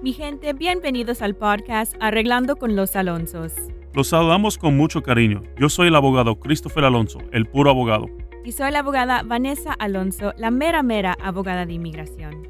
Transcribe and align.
Mi 0.00 0.12
gente, 0.12 0.52
bienvenidos 0.52 1.22
al 1.22 1.34
podcast 1.34 1.92
Arreglando 1.98 2.54
con 2.54 2.76
los 2.76 2.94
Alonsos. 2.94 3.52
Los 3.94 4.06
saludamos 4.06 4.56
con 4.56 4.76
mucho 4.76 5.02
cariño. 5.02 5.42
Yo 5.58 5.68
soy 5.68 5.88
el 5.88 5.96
abogado 5.96 6.38
Christopher 6.38 6.84
Alonso, 6.84 7.18
el 7.32 7.46
puro 7.46 7.70
abogado. 7.70 8.06
Y 8.44 8.52
soy 8.52 8.70
la 8.70 8.78
abogada 8.78 9.24
Vanessa 9.24 9.72
Alonso, 9.72 10.34
la 10.36 10.52
mera 10.52 10.84
mera 10.84 11.16
abogada 11.20 11.66
de 11.66 11.72
inmigración. 11.72 12.46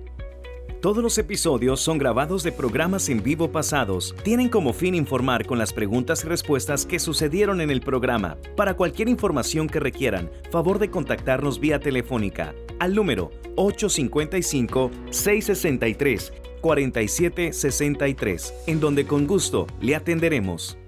Todos 0.80 1.02
los 1.02 1.18
episodios 1.18 1.80
son 1.80 1.98
grabados 1.98 2.44
de 2.44 2.52
programas 2.52 3.08
en 3.08 3.20
vivo 3.20 3.50
pasados. 3.50 4.14
Tienen 4.22 4.48
como 4.48 4.72
fin 4.72 4.94
informar 4.94 5.44
con 5.44 5.58
las 5.58 5.72
preguntas 5.72 6.22
y 6.22 6.28
respuestas 6.28 6.86
que 6.86 7.00
sucedieron 7.00 7.60
en 7.60 7.72
el 7.72 7.80
programa. 7.80 8.36
Para 8.56 8.74
cualquier 8.74 9.08
información 9.08 9.66
que 9.66 9.80
requieran, 9.80 10.30
favor 10.52 10.78
de 10.78 10.88
contactarnos 10.88 11.58
vía 11.58 11.80
telefónica 11.80 12.54
al 12.78 12.94
número 12.94 13.32
855 13.56 14.92
663 15.10 16.32
4763, 16.60 18.54
en 18.68 18.78
donde 18.78 19.04
con 19.04 19.26
gusto 19.26 19.66
le 19.80 19.96
atenderemos. 19.96 20.78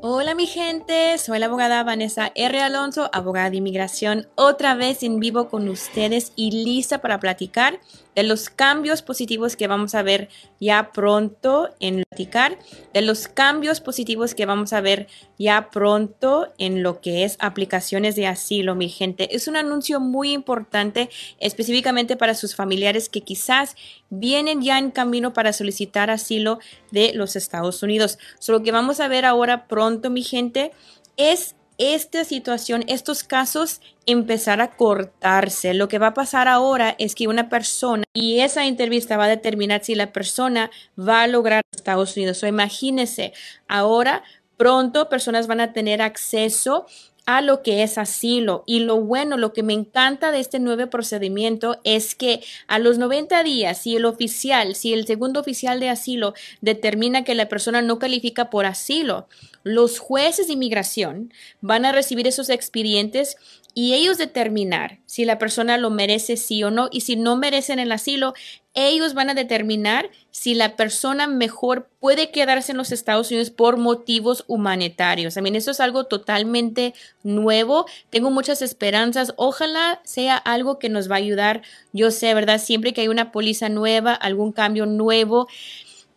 Hola 0.00 0.36
mi 0.36 0.46
gente, 0.46 1.18
soy 1.18 1.40
la 1.40 1.46
abogada 1.46 1.82
Vanessa 1.82 2.30
R. 2.36 2.60
Alonso, 2.60 3.10
abogada 3.12 3.50
de 3.50 3.56
inmigración, 3.56 4.28
otra 4.36 4.76
vez 4.76 5.02
en 5.02 5.18
vivo 5.18 5.48
con 5.48 5.68
ustedes 5.68 6.32
y 6.36 6.52
lista 6.52 7.00
para 7.00 7.18
platicar 7.18 7.80
de 8.14 8.22
los 8.22 8.48
cambios 8.48 9.02
positivos 9.02 9.56
que 9.56 9.66
vamos 9.66 9.94
a 9.94 10.02
ver 10.02 10.28
ya 10.60 10.90
pronto 10.92 11.68
en 11.78 12.02
platicar, 12.08 12.58
de 12.92 13.02
los 13.02 13.28
cambios 13.28 13.80
positivos 13.80 14.34
que 14.34 14.44
vamos 14.44 14.72
a 14.72 14.80
ver 14.80 15.06
ya 15.38 15.70
pronto 15.70 16.52
en 16.58 16.82
lo 16.82 17.00
que 17.00 17.22
es 17.22 17.36
aplicaciones 17.38 18.16
de 18.16 18.26
asilo, 18.26 18.74
mi 18.74 18.88
gente. 18.88 19.36
Es 19.36 19.46
un 19.46 19.56
anuncio 19.56 20.00
muy 20.00 20.32
importante 20.32 21.10
específicamente 21.38 22.16
para 22.16 22.34
sus 22.34 22.56
familiares 22.56 23.08
que 23.08 23.20
quizás 23.20 23.76
vienen 24.10 24.62
ya 24.62 24.78
en 24.78 24.90
camino 24.90 25.32
para 25.32 25.52
solicitar 25.52 26.10
asilo 26.10 26.58
de 26.90 27.12
los 27.14 27.36
Estados 27.36 27.84
Unidos. 27.84 28.18
Solo 28.40 28.64
que 28.64 28.72
vamos 28.72 28.98
a 28.98 29.06
ver 29.06 29.24
ahora 29.24 29.68
pronto, 29.68 29.87
mi 30.10 30.22
gente, 30.22 30.72
es 31.16 31.54
esta 31.78 32.24
situación, 32.24 32.84
estos 32.88 33.22
casos 33.22 33.80
empezar 34.04 34.60
a 34.60 34.76
cortarse. 34.76 35.74
Lo 35.74 35.88
que 35.88 35.98
va 35.98 36.08
a 36.08 36.14
pasar 36.14 36.48
ahora 36.48 36.94
es 36.98 37.14
que 37.14 37.28
una 37.28 37.48
persona 37.48 38.02
y 38.12 38.40
esa 38.40 38.66
entrevista 38.66 39.16
va 39.16 39.24
a 39.24 39.28
determinar 39.28 39.84
si 39.84 39.94
la 39.94 40.12
persona 40.12 40.70
va 40.98 41.22
a 41.22 41.28
lograr 41.28 41.62
Estados 41.72 42.16
Unidos. 42.16 42.42
O 42.42 42.46
imagínese, 42.48 43.32
ahora 43.68 44.24
pronto 44.56 45.08
personas 45.08 45.46
van 45.46 45.60
a 45.60 45.72
tener 45.72 46.02
acceso 46.02 46.86
a 47.28 47.42
lo 47.42 47.62
que 47.62 47.82
es 47.82 47.98
asilo. 47.98 48.64
Y 48.64 48.80
lo 48.80 49.02
bueno, 49.02 49.36
lo 49.36 49.52
que 49.52 49.62
me 49.62 49.74
encanta 49.74 50.32
de 50.32 50.40
este 50.40 50.60
nuevo 50.60 50.88
procedimiento 50.88 51.78
es 51.84 52.14
que 52.14 52.42
a 52.68 52.78
los 52.78 52.96
90 52.96 53.42
días, 53.42 53.76
si 53.82 53.96
el 53.96 54.06
oficial, 54.06 54.74
si 54.74 54.94
el 54.94 55.06
segundo 55.06 55.38
oficial 55.38 55.78
de 55.78 55.90
asilo 55.90 56.32
determina 56.62 57.24
que 57.24 57.34
la 57.34 57.50
persona 57.50 57.82
no 57.82 57.98
califica 57.98 58.48
por 58.48 58.64
asilo, 58.64 59.28
los 59.62 59.98
jueces 59.98 60.46
de 60.46 60.54
inmigración 60.54 61.30
van 61.60 61.84
a 61.84 61.92
recibir 61.92 62.26
esos 62.26 62.48
expedientes 62.48 63.36
y 63.78 63.94
ellos 63.94 64.18
determinar 64.18 64.98
si 65.06 65.24
la 65.24 65.38
persona 65.38 65.78
lo 65.78 65.88
merece 65.88 66.36
sí 66.36 66.64
o 66.64 66.70
no 66.72 66.88
y 66.90 67.02
si 67.02 67.14
no 67.14 67.36
merecen 67.36 67.78
el 67.78 67.92
asilo, 67.92 68.34
ellos 68.74 69.14
van 69.14 69.30
a 69.30 69.34
determinar 69.34 70.10
si 70.32 70.54
la 70.54 70.74
persona 70.74 71.28
mejor 71.28 71.88
puede 72.00 72.32
quedarse 72.32 72.72
en 72.72 72.78
los 72.78 72.90
Estados 72.90 73.30
Unidos 73.30 73.50
por 73.50 73.76
motivos 73.76 74.42
humanitarios. 74.48 75.36
I 75.36 75.56
eso 75.56 75.70
es 75.70 75.78
algo 75.78 76.06
totalmente 76.06 76.92
nuevo. 77.22 77.86
Tengo 78.10 78.32
muchas 78.32 78.62
esperanzas. 78.62 79.32
Ojalá 79.36 80.00
sea 80.02 80.36
algo 80.36 80.80
que 80.80 80.88
nos 80.88 81.08
va 81.08 81.14
a 81.14 81.18
ayudar. 81.18 81.62
Yo 81.92 82.10
sé, 82.10 82.34
¿verdad? 82.34 82.60
Siempre 82.60 82.92
que 82.92 83.02
hay 83.02 83.08
una 83.08 83.30
póliza 83.30 83.68
nueva, 83.68 84.12
algún 84.12 84.50
cambio 84.50 84.86
nuevo, 84.86 85.46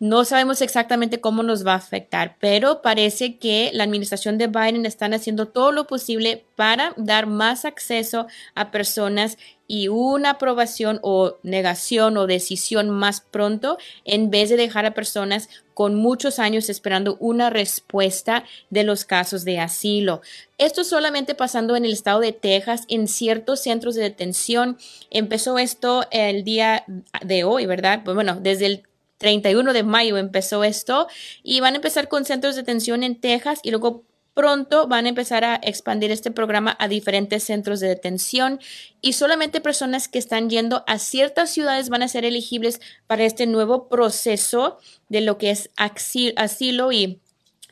no 0.02 0.24
sabemos 0.24 0.62
exactamente 0.62 1.20
cómo 1.20 1.44
nos 1.44 1.64
va 1.64 1.74
a 1.74 1.76
afectar, 1.76 2.34
pero 2.40 2.82
parece 2.82 3.38
que 3.38 3.70
la 3.72 3.84
administración 3.84 4.36
de 4.36 4.48
Biden 4.48 4.84
están 4.84 5.14
haciendo 5.14 5.46
todo 5.46 5.70
lo 5.70 5.86
posible 5.86 6.44
para 6.56 6.92
dar 6.96 7.28
más 7.28 7.64
acceso 7.64 8.26
a 8.56 8.72
personas 8.72 9.38
y 9.68 9.86
una 9.86 10.30
aprobación 10.30 10.98
o 11.02 11.36
negación 11.44 12.16
o 12.16 12.26
decisión 12.26 12.90
más 12.90 13.20
pronto 13.20 13.78
en 14.04 14.28
vez 14.28 14.50
de 14.50 14.56
dejar 14.56 14.86
a 14.86 14.94
personas 14.94 15.48
con 15.72 15.94
muchos 15.94 16.40
años 16.40 16.68
esperando 16.68 17.16
una 17.20 17.48
respuesta 17.48 18.42
de 18.70 18.82
los 18.82 19.04
casos 19.04 19.44
de 19.44 19.60
asilo. 19.60 20.20
Esto 20.58 20.82
solamente 20.82 21.36
pasando 21.36 21.76
en 21.76 21.84
el 21.84 21.92
estado 21.92 22.18
de 22.18 22.32
Texas, 22.32 22.86
en 22.88 23.06
ciertos 23.06 23.62
centros 23.62 23.94
de 23.94 24.02
detención. 24.02 24.78
Empezó 25.10 25.58
esto 25.58 26.06
el 26.10 26.42
día 26.42 26.84
de 27.24 27.44
hoy, 27.44 27.66
¿verdad? 27.66 28.02
Bueno, 28.04 28.36
desde 28.40 28.66
el 28.66 28.82
31 29.22 29.72
de 29.72 29.84
mayo 29.84 30.18
empezó 30.18 30.64
esto 30.64 31.06
y 31.44 31.60
van 31.60 31.74
a 31.74 31.76
empezar 31.76 32.08
con 32.08 32.24
centros 32.24 32.56
de 32.56 32.62
detención 32.62 33.04
en 33.04 33.20
Texas 33.20 33.60
y 33.62 33.70
luego 33.70 34.02
pronto 34.34 34.88
van 34.88 35.06
a 35.06 35.10
empezar 35.10 35.44
a 35.44 35.60
expandir 35.62 36.10
este 36.10 36.32
programa 36.32 36.76
a 36.80 36.88
diferentes 36.88 37.44
centros 37.44 37.78
de 37.78 37.86
detención 37.86 38.58
y 39.00 39.12
solamente 39.12 39.60
personas 39.60 40.08
que 40.08 40.18
están 40.18 40.50
yendo 40.50 40.82
a 40.88 40.98
ciertas 40.98 41.50
ciudades 41.50 41.88
van 41.88 42.02
a 42.02 42.08
ser 42.08 42.24
elegibles 42.24 42.80
para 43.06 43.24
este 43.24 43.46
nuevo 43.46 43.88
proceso 43.88 44.78
de 45.08 45.20
lo 45.20 45.38
que 45.38 45.50
es 45.50 45.70
asilo 45.76 46.90
y 46.90 47.20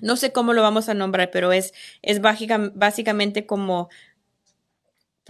no 0.01 0.17
sé 0.17 0.33
cómo 0.33 0.53
lo 0.53 0.63
vamos 0.63 0.89
a 0.89 0.95
nombrar, 0.95 1.31
pero 1.31 1.53
es, 1.53 1.75
es 2.01 2.21
básicamente 2.21 3.45
como 3.45 3.91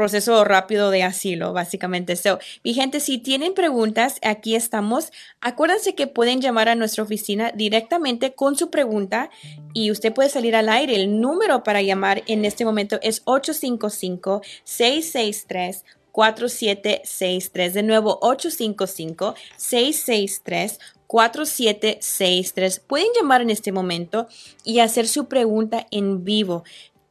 proceso 0.00 0.42
rápido 0.44 0.90
de 0.90 1.02
asilo, 1.02 1.52
básicamente. 1.52 2.16
So, 2.16 2.38
mi 2.64 2.72
gente, 2.72 3.00
si 3.00 3.18
tienen 3.18 3.52
preguntas, 3.52 4.18
aquí 4.22 4.54
estamos. 4.54 5.12
Acuérdense 5.42 5.94
que 5.94 6.06
pueden 6.06 6.40
llamar 6.40 6.70
a 6.70 6.74
nuestra 6.74 7.02
oficina 7.02 7.52
directamente 7.54 8.32
con 8.32 8.56
su 8.56 8.70
pregunta 8.70 9.28
y 9.74 9.90
usted 9.90 10.14
puede 10.14 10.30
salir 10.30 10.56
al 10.56 10.70
aire. 10.70 10.96
El 10.96 11.20
número 11.20 11.62
para 11.64 11.82
llamar 11.82 12.22
en 12.26 12.46
este 12.46 12.64
momento 12.64 12.98
es 13.02 13.22
855-663. 13.26 15.82
4763. 16.12 17.74
De 17.74 17.82
nuevo, 17.82 18.18
855-663. 18.20 20.78
4763. 21.10 22.80
Pueden 22.80 23.08
llamar 23.14 23.42
en 23.42 23.50
este 23.50 23.70
momento 23.70 24.28
y 24.64 24.78
hacer 24.78 25.08
su 25.08 25.26
pregunta 25.26 25.86
en 25.90 26.24
vivo 26.24 26.64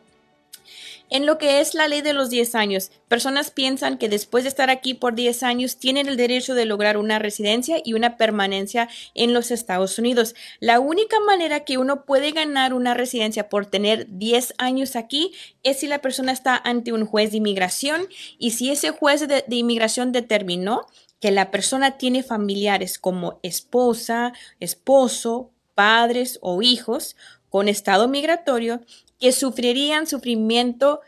en 1.12 1.26
lo 1.26 1.36
que 1.36 1.60
es 1.60 1.74
la 1.74 1.88
ley 1.88 2.00
de 2.00 2.14
los 2.14 2.30
10 2.30 2.54
años, 2.54 2.90
personas 3.06 3.50
piensan 3.50 3.98
que 3.98 4.08
después 4.08 4.44
de 4.44 4.48
estar 4.48 4.70
aquí 4.70 4.94
por 4.94 5.14
10 5.14 5.42
años 5.42 5.76
tienen 5.76 6.08
el 6.08 6.16
derecho 6.16 6.54
de 6.54 6.64
lograr 6.64 6.96
una 6.96 7.18
residencia 7.18 7.82
y 7.84 7.92
una 7.92 8.16
permanencia 8.16 8.88
en 9.14 9.34
los 9.34 9.50
Estados 9.50 9.98
Unidos. 9.98 10.34
La 10.58 10.80
única 10.80 11.20
manera 11.20 11.60
que 11.60 11.76
uno 11.76 12.06
puede 12.06 12.32
ganar 12.32 12.72
una 12.72 12.94
residencia 12.94 13.50
por 13.50 13.66
tener 13.66 14.06
10 14.08 14.54
años 14.56 14.96
aquí 14.96 15.32
es 15.62 15.80
si 15.80 15.86
la 15.86 16.00
persona 16.00 16.32
está 16.32 16.56
ante 16.56 16.94
un 16.94 17.04
juez 17.04 17.30
de 17.30 17.36
inmigración 17.36 18.08
y 18.38 18.52
si 18.52 18.70
ese 18.70 18.90
juez 18.90 19.20
de, 19.20 19.44
de 19.46 19.56
inmigración 19.56 20.12
determinó 20.12 20.86
que 21.20 21.30
la 21.30 21.50
persona 21.50 21.98
tiene 21.98 22.22
familiares 22.22 22.98
como 22.98 23.38
esposa, 23.42 24.32
esposo, 24.60 25.50
padres 25.74 26.38
o 26.40 26.62
hijos 26.62 27.16
con 27.50 27.68
estado 27.68 28.08
migratorio 28.08 28.80
que 29.22 29.30
sufrirían 29.30 30.08
sufrimiento 30.08 31.00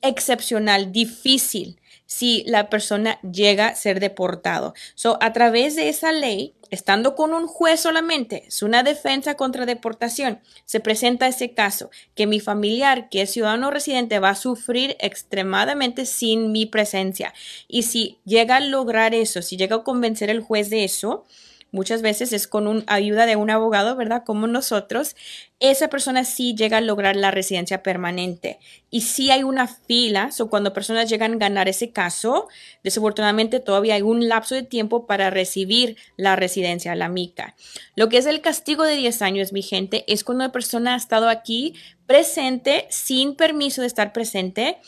excepcional, 0.00 0.92
difícil, 0.92 1.78
si 2.06 2.42
la 2.46 2.70
persona 2.70 3.20
llega 3.20 3.66
a 3.66 3.74
ser 3.74 4.00
deportado. 4.00 4.72
So, 4.94 5.18
a 5.20 5.34
través 5.34 5.76
de 5.76 5.90
esa 5.90 6.10
ley, 6.10 6.54
estando 6.70 7.14
con 7.14 7.34
un 7.34 7.46
juez 7.48 7.80
solamente, 7.80 8.44
es 8.46 8.62
una 8.62 8.82
defensa 8.82 9.34
contra 9.34 9.66
deportación, 9.66 10.40
se 10.64 10.80
presenta 10.80 11.28
ese 11.28 11.52
caso 11.52 11.90
que 12.14 12.26
mi 12.26 12.40
familiar, 12.40 13.10
que 13.10 13.20
es 13.20 13.30
ciudadano 13.30 13.70
residente, 13.70 14.18
va 14.18 14.30
a 14.30 14.34
sufrir 14.34 14.96
extremadamente 14.98 16.06
sin 16.06 16.50
mi 16.50 16.64
presencia. 16.64 17.34
Y 17.68 17.82
si 17.82 18.20
llega 18.24 18.56
a 18.56 18.60
lograr 18.60 19.14
eso, 19.14 19.42
si 19.42 19.58
llega 19.58 19.76
a 19.76 19.84
convencer 19.84 20.30
el 20.30 20.40
juez 20.40 20.70
de 20.70 20.84
eso, 20.84 21.26
muchas 21.72 22.02
veces 22.02 22.32
es 22.32 22.46
con 22.46 22.68
un, 22.68 22.84
ayuda 22.86 23.26
de 23.26 23.34
un 23.34 23.50
abogado, 23.50 23.96
¿verdad? 23.96 24.22
Como 24.24 24.46
nosotros, 24.46 25.16
esa 25.58 25.88
persona 25.88 26.24
sí 26.24 26.54
llega 26.54 26.76
a 26.76 26.80
lograr 26.80 27.16
la 27.16 27.30
residencia 27.30 27.82
permanente. 27.82 28.60
Y 28.90 29.00
sí 29.00 29.30
hay 29.30 29.42
una 29.42 29.66
fila, 29.66 30.30
o 30.38 30.48
cuando 30.48 30.72
personas 30.72 31.10
llegan 31.10 31.34
a 31.34 31.38
ganar 31.38 31.68
ese 31.68 31.90
caso, 31.90 32.48
desafortunadamente 32.84 33.58
todavía 33.58 33.94
hay 33.94 34.02
un 34.02 34.28
lapso 34.28 34.54
de 34.54 34.62
tiempo 34.62 35.06
para 35.06 35.30
recibir 35.30 35.96
la 36.16 36.36
residencia, 36.36 36.94
la 36.94 37.08
MICA. 37.08 37.56
Lo 37.96 38.08
que 38.08 38.18
es 38.18 38.26
el 38.26 38.42
castigo 38.42 38.84
de 38.84 38.96
10 38.96 39.22
años, 39.22 39.52
mi 39.52 39.62
gente, 39.62 40.04
es 40.06 40.22
cuando 40.22 40.44
una 40.44 40.52
persona 40.52 40.94
ha 40.94 40.98
estado 40.98 41.28
aquí 41.28 41.74
presente, 42.06 42.86
sin 42.90 43.34
permiso 43.34 43.80
de 43.80 43.86
estar 43.86 44.12
presente, 44.12 44.78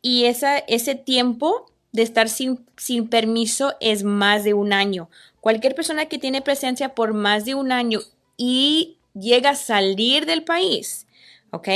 y 0.00 0.26
esa, 0.26 0.58
ese 0.58 0.94
tiempo 0.94 1.66
de 1.92 2.02
estar 2.02 2.28
sin, 2.28 2.64
sin 2.76 3.08
permiso 3.08 3.74
es 3.80 4.04
más 4.04 4.44
de 4.44 4.54
un 4.54 4.72
año. 4.72 5.08
Cualquier 5.40 5.74
persona 5.74 6.06
que 6.06 6.18
tiene 6.18 6.42
presencia 6.42 6.94
por 6.94 7.14
más 7.14 7.44
de 7.44 7.54
un 7.54 7.72
año 7.72 8.00
y 8.36 8.98
llega 9.14 9.50
a 9.50 9.56
salir 9.56 10.26
del 10.26 10.44
país, 10.44 11.06
¿ok? 11.50 11.68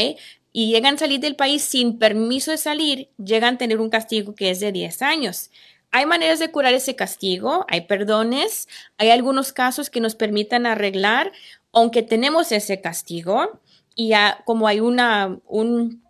Y 0.53 0.70
llegan 0.73 0.97
a 0.97 0.99
salir 0.99 1.20
del 1.20 1.37
país 1.37 1.62
sin 1.62 1.99
permiso 1.99 2.50
de 2.50 2.59
salir, 2.59 3.09
llegan 3.17 3.55
a 3.55 3.59
tener 3.59 3.81
un 3.81 3.91
castigo 3.91 4.35
que 4.35 4.50
es 4.50 4.61
de 4.61 4.73
10 4.73 5.03
años. 5.03 5.50
Hay 5.91 6.06
maneras 6.06 6.38
de 6.38 6.50
curar 6.50 6.73
ese 6.75 6.97
castigo, 6.97 7.67
hay 7.69 7.82
perdones, 7.82 8.69
hay 8.97 9.11
algunos 9.11 9.53
casos 9.53 9.91
que 9.91 10.00
nos 10.00 10.15
permitan 10.15 10.67
arreglar, 10.67 11.32
aunque 11.73 12.03
tenemos 12.03 12.53
ese 12.53 12.81
castigo, 12.81 13.61
y 13.94 14.08
ya 14.08 14.43
como 14.44 14.67
hay 14.69 14.81
una, 14.81 15.38
un 15.47 16.03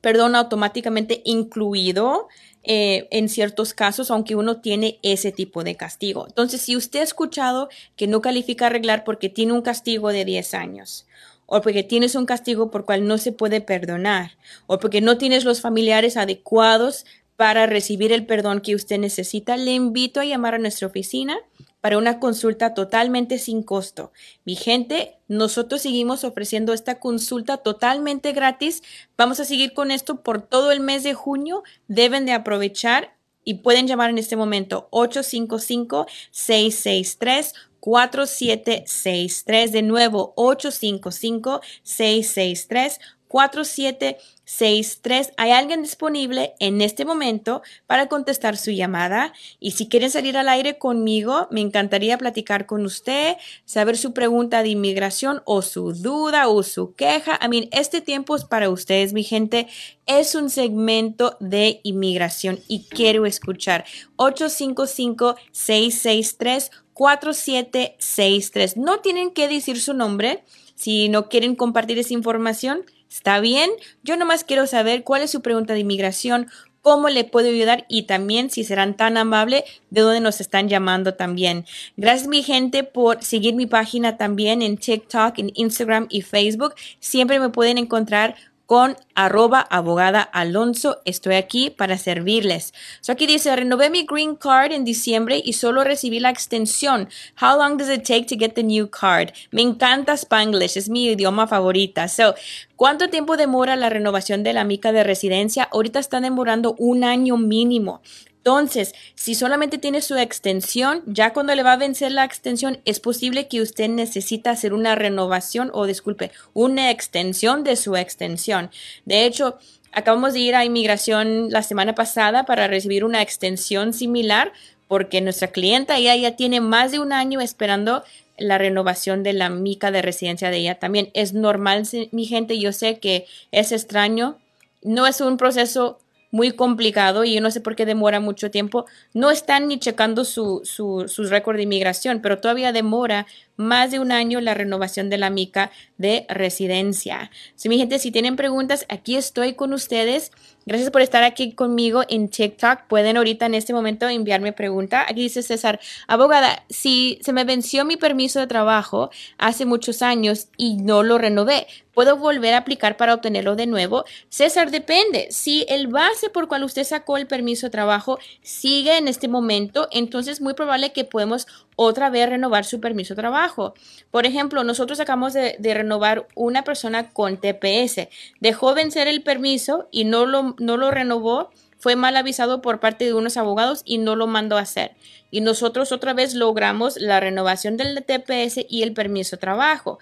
perdón 0.00 0.34
automáticamente 0.34 1.22
incluido, 1.24 2.28
eh, 2.70 3.08
en 3.10 3.30
ciertos 3.30 3.72
casos, 3.72 4.10
aunque 4.10 4.36
uno 4.36 4.60
tiene 4.60 4.98
ese 5.02 5.32
tipo 5.32 5.64
de 5.64 5.74
castigo. 5.74 6.26
Entonces, 6.28 6.60
si 6.60 6.76
usted 6.76 7.00
ha 7.00 7.02
escuchado 7.02 7.70
que 7.96 8.06
no 8.06 8.20
califica 8.20 8.66
arreglar 8.66 9.04
porque 9.04 9.30
tiene 9.30 9.54
un 9.54 9.62
castigo 9.62 10.12
de 10.12 10.26
10 10.26 10.52
años, 10.52 11.06
o 11.46 11.62
porque 11.62 11.82
tienes 11.82 12.14
un 12.14 12.26
castigo 12.26 12.70
por 12.70 12.84
cual 12.84 13.06
no 13.06 13.16
se 13.16 13.32
puede 13.32 13.62
perdonar, 13.62 14.32
o 14.66 14.78
porque 14.78 15.00
no 15.00 15.16
tienes 15.16 15.46
los 15.46 15.62
familiares 15.62 16.18
adecuados 16.18 17.06
para 17.36 17.64
recibir 17.64 18.12
el 18.12 18.26
perdón 18.26 18.60
que 18.60 18.74
usted 18.74 18.98
necesita, 18.98 19.56
le 19.56 19.72
invito 19.72 20.20
a 20.20 20.26
llamar 20.26 20.54
a 20.54 20.58
nuestra 20.58 20.88
oficina 20.88 21.38
para 21.80 21.98
una 21.98 22.20
consulta 22.20 22.74
totalmente 22.74 23.38
sin 23.38 23.62
costo. 23.62 24.12
Mi 24.44 24.56
gente, 24.56 25.18
nosotros 25.28 25.82
seguimos 25.82 26.24
ofreciendo 26.24 26.72
esta 26.72 26.98
consulta 26.98 27.58
totalmente 27.58 28.32
gratis. 28.32 28.82
Vamos 29.16 29.38
a 29.40 29.44
seguir 29.44 29.74
con 29.74 29.90
esto 29.90 30.22
por 30.22 30.40
todo 30.42 30.72
el 30.72 30.80
mes 30.80 31.02
de 31.02 31.14
junio. 31.14 31.62
Deben 31.86 32.26
de 32.26 32.32
aprovechar 32.32 33.16
y 33.44 33.54
pueden 33.54 33.86
llamar 33.86 34.10
en 34.10 34.18
este 34.18 34.36
momento 34.36 34.88
855-663. 34.90 37.54
4763 37.80 39.72
de 39.72 39.82
nuevo 39.82 40.32
855 40.36 41.60
663 41.84 43.00
4763. 43.28 45.32
Hay 45.36 45.52
alguien 45.52 45.82
disponible 45.82 46.54
en 46.58 46.80
este 46.80 47.04
momento 47.04 47.62
para 47.86 48.08
contestar 48.08 48.56
su 48.56 48.70
llamada 48.70 49.32
y 49.60 49.72
si 49.72 49.88
quieren 49.88 50.10
salir 50.10 50.36
al 50.36 50.48
aire 50.48 50.78
conmigo, 50.78 51.48
me 51.50 51.60
encantaría 51.60 52.18
platicar 52.18 52.66
con 52.66 52.84
usted, 52.84 53.36
saber 53.64 53.96
su 53.96 54.12
pregunta 54.12 54.62
de 54.62 54.70
inmigración 54.70 55.42
o 55.44 55.62
su 55.62 55.92
duda 55.92 56.48
o 56.48 56.62
su 56.62 56.94
queja. 56.94 57.38
I 57.44 57.48
mean, 57.48 57.68
este 57.70 58.00
tiempo 58.00 58.34
es 58.34 58.44
para 58.44 58.70
ustedes, 58.70 59.12
mi 59.12 59.22
gente. 59.22 59.68
Es 60.06 60.34
un 60.34 60.48
segmento 60.48 61.36
de 61.38 61.80
inmigración 61.82 62.60
y 62.66 62.84
quiero 62.84 63.26
escuchar 63.26 63.84
855 64.16 65.36
663 65.52 66.70
4763. 66.98 68.76
No 68.76 68.98
tienen 68.98 69.30
que 69.30 69.46
decir 69.46 69.80
su 69.80 69.94
nombre 69.94 70.42
si 70.74 71.08
no 71.08 71.28
quieren 71.28 71.54
compartir 71.54 71.96
esa 71.98 72.12
información 72.12 72.84
¿Está 73.10 73.40
bien? 73.40 73.70
Yo 74.02 74.16
nomás 74.16 74.44
quiero 74.44 74.66
saber 74.66 75.02
cuál 75.02 75.22
es 75.22 75.30
su 75.30 75.40
pregunta 75.40 75.72
de 75.72 75.80
inmigración, 75.80 76.48
cómo 76.82 77.08
le 77.08 77.24
puedo 77.24 77.48
ayudar 77.48 77.84
y 77.88 78.02
también 78.02 78.50
si 78.50 78.64
serán 78.64 78.96
tan 78.96 79.16
amables 79.16 79.64
de 79.90 80.00
dónde 80.00 80.20
nos 80.20 80.40
están 80.40 80.68
llamando 80.68 81.14
también. 81.14 81.66
Gracias 81.96 82.28
mi 82.28 82.42
gente 82.42 82.84
por 82.84 83.22
seguir 83.22 83.54
mi 83.54 83.66
página 83.66 84.16
también 84.16 84.62
en 84.62 84.76
TikTok, 84.78 85.38
en 85.38 85.50
Instagram 85.54 86.06
y 86.08 86.22
Facebook. 86.22 86.74
Siempre 87.00 87.40
me 87.40 87.50
pueden 87.50 87.78
encontrar 87.78 88.36
con 88.68 88.98
arroba 89.14 89.60
abogada 89.60 90.20
Alonso. 90.20 91.00
Estoy 91.06 91.36
aquí 91.36 91.70
para 91.70 91.96
servirles. 91.96 92.74
So 93.00 93.12
aquí 93.12 93.26
dice, 93.26 93.56
renové 93.56 93.88
mi 93.88 94.04
green 94.04 94.36
card 94.36 94.72
en 94.72 94.84
diciembre 94.84 95.40
y 95.42 95.54
solo 95.54 95.84
recibí 95.84 96.20
la 96.20 96.28
extensión. 96.28 97.08
How 97.40 97.56
long 97.56 97.78
does 97.78 97.88
it 97.88 98.06
take 98.06 98.26
to 98.26 98.36
get 98.38 98.52
the 98.52 98.62
new 98.62 98.90
card? 98.90 99.32
Me 99.52 99.62
encanta 99.62 100.12
Spanglish, 100.12 100.76
es 100.76 100.90
mi 100.90 101.06
idioma 101.06 101.46
favorita. 101.46 102.08
So, 102.08 102.34
¿cuánto 102.76 103.08
tiempo 103.08 103.38
demora 103.38 103.74
la 103.74 103.88
renovación 103.88 104.42
de 104.42 104.52
la 104.52 104.64
mica 104.64 104.92
de 104.92 105.02
residencia? 105.02 105.66
Ahorita 105.72 105.98
está 105.98 106.20
demorando 106.20 106.74
un 106.78 107.04
año 107.04 107.38
mínimo. 107.38 108.02
Entonces, 108.48 108.94
si 109.14 109.34
solamente 109.34 109.76
tiene 109.76 110.00
su 110.00 110.16
extensión, 110.16 111.02
ya 111.04 111.34
cuando 111.34 111.54
le 111.54 111.62
va 111.62 111.74
a 111.74 111.76
vencer 111.76 112.12
la 112.12 112.24
extensión, 112.24 112.80
es 112.86 112.98
posible 112.98 113.46
que 113.46 113.60
usted 113.60 113.90
necesita 113.90 114.52
hacer 114.52 114.72
una 114.72 114.94
renovación 114.94 115.70
o, 115.74 115.84
disculpe, 115.84 116.30
una 116.54 116.90
extensión 116.90 117.62
de 117.62 117.76
su 117.76 117.94
extensión. 117.94 118.70
De 119.04 119.26
hecho, 119.26 119.58
acabamos 119.92 120.32
de 120.32 120.38
ir 120.38 120.54
a 120.54 120.64
inmigración 120.64 121.50
la 121.50 121.62
semana 121.62 121.94
pasada 121.94 122.46
para 122.46 122.68
recibir 122.68 123.04
una 123.04 123.20
extensión 123.20 123.92
similar 123.92 124.54
porque 124.86 125.20
nuestra 125.20 125.48
clienta 125.48 125.98
ya, 125.98 126.16
ya 126.16 126.34
tiene 126.34 126.62
más 126.62 126.90
de 126.90 127.00
un 127.00 127.12
año 127.12 127.42
esperando 127.42 128.02
la 128.38 128.56
renovación 128.56 129.22
de 129.24 129.34
la 129.34 129.50
mica 129.50 129.90
de 129.90 130.00
residencia 130.00 130.48
de 130.48 130.56
ella 130.56 130.78
también. 130.78 131.10
Es 131.12 131.34
normal, 131.34 131.86
mi 132.12 132.24
gente, 132.24 132.58
yo 132.58 132.72
sé 132.72 132.98
que 132.98 133.26
es 133.52 133.72
extraño. 133.72 134.38
No 134.80 135.06
es 135.06 135.20
un 135.20 135.36
proceso 135.36 135.98
muy 136.30 136.52
complicado 136.52 137.24
y 137.24 137.34
yo 137.34 137.40
no 137.40 137.50
sé 137.50 137.60
por 137.60 137.76
qué 137.76 137.86
demora 137.86 138.20
mucho 138.20 138.50
tiempo. 138.50 138.86
No 139.14 139.30
están 139.30 139.68
ni 139.68 139.78
checando 139.78 140.24
su, 140.24 140.60
su, 140.64 141.04
sus 141.08 141.30
récords 141.30 141.56
de 141.56 141.62
inmigración, 141.64 142.20
pero 142.20 142.38
todavía 142.38 142.72
demora 142.72 143.26
más 143.56 143.90
de 143.90 143.98
un 143.98 144.12
año 144.12 144.40
la 144.40 144.54
renovación 144.54 145.10
de 145.10 145.18
la 145.18 145.30
mica 145.30 145.70
de 145.96 146.26
residencia. 146.28 147.30
Si 147.54 147.68
mi 147.68 147.78
gente, 147.78 147.98
si 147.98 148.10
tienen 148.10 148.36
preguntas, 148.36 148.86
aquí 148.88 149.16
estoy 149.16 149.54
con 149.54 149.72
ustedes. 149.72 150.30
Gracias 150.68 150.90
por 150.90 151.00
estar 151.00 151.24
aquí 151.24 151.52
conmigo 151.52 152.02
en 152.10 152.28
TikTok. 152.28 152.82
Pueden 152.88 153.16
ahorita 153.16 153.46
en 153.46 153.54
este 153.54 153.72
momento 153.72 154.06
enviarme 154.06 154.52
pregunta. 154.52 155.06
Aquí 155.08 155.22
dice 155.22 155.42
César, 155.42 155.80
abogada, 156.06 156.62
si 156.68 157.18
se 157.22 157.32
me 157.32 157.44
venció 157.44 157.86
mi 157.86 157.96
permiso 157.96 158.38
de 158.38 158.48
trabajo 158.48 159.08
hace 159.38 159.64
muchos 159.64 160.02
años 160.02 160.48
y 160.58 160.76
no 160.76 161.02
lo 161.02 161.16
renové, 161.16 161.68
¿puedo 161.94 162.18
volver 162.18 162.52
a 162.52 162.58
aplicar 162.58 162.98
para 162.98 163.14
obtenerlo 163.14 163.56
de 163.56 163.66
nuevo? 163.66 164.04
César, 164.28 164.70
depende. 164.70 165.28
Si 165.30 165.64
el 165.70 165.86
base 165.86 166.28
por 166.28 166.48
cual 166.48 166.64
usted 166.64 166.84
sacó 166.84 167.16
el 167.16 167.26
permiso 167.26 167.68
de 167.68 167.70
trabajo 167.70 168.18
sigue 168.42 168.98
en 168.98 169.08
este 169.08 169.26
momento, 169.26 169.88
entonces 169.90 170.34
es 170.34 170.40
muy 170.42 170.52
probable 170.52 170.92
que 170.92 171.04
podemos 171.04 171.46
otra 171.80 172.10
vez 172.10 172.28
renovar 172.28 172.64
su 172.64 172.80
permiso 172.80 173.14
de 173.14 173.22
trabajo. 173.22 173.72
Por 174.10 174.26
ejemplo, 174.26 174.64
nosotros 174.64 174.98
acabamos 174.98 175.32
de, 175.32 175.56
renovar 175.60 176.26
una 176.34 176.64
persona 176.64 177.10
con 177.10 177.36
TPS. 177.36 178.08
Dejó 178.40 178.74
vencer 178.74 179.06
el 179.06 179.22
permiso 179.22 179.86
y 179.92 180.04
no 180.04 180.26
lo, 180.26 180.56
no 180.58 180.76
lo 180.76 180.90
renovó. 180.90 181.50
Fue 181.78 181.94
mal 181.94 182.16
avisado 182.16 182.62
por 182.62 182.80
parte 182.80 183.04
de 183.04 183.14
unos 183.14 183.36
abogados 183.36 183.82
y 183.84 183.98
no 183.98 184.16
lo 184.16 184.26
mandó 184.26 184.58
a 184.58 184.62
hacer. 184.62 184.96
Y 185.30 185.40
nosotros 185.40 185.92
otra 185.92 186.14
vez 186.14 186.34
logramos 186.34 186.96
la 186.96 187.20
renovación 187.20 187.76
del 187.76 188.04
TPS 188.04 188.66
y 188.68 188.82
el 188.82 188.92
permiso 188.92 189.36
de 189.36 189.40
trabajo. 189.40 190.00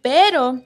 Pero 0.00 0.62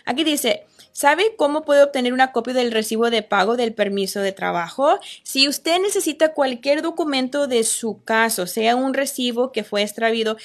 Aquí 0.04 0.24
dice, 0.24 0.66
¿Sabe 0.96 1.34
cómo 1.36 1.62
puede 1.62 1.82
obtener 1.82 2.12
una 2.12 2.30
copia 2.30 2.54
del 2.54 2.70
recibo 2.70 3.10
de 3.10 3.22
pago 3.22 3.56
del 3.56 3.74
permiso 3.74 4.20
de 4.20 4.30
trabajo? 4.30 5.00
Si 5.24 5.48
usted 5.48 5.80
necesita 5.80 6.34
cualquier 6.34 6.82
documento 6.82 7.48
de 7.48 7.64
su 7.64 8.04
caso, 8.04 8.46
sea 8.46 8.76
un 8.76 8.94
recibo 8.94 9.50
que 9.50 9.64
fue 9.64 9.82
extravido, 9.82 10.36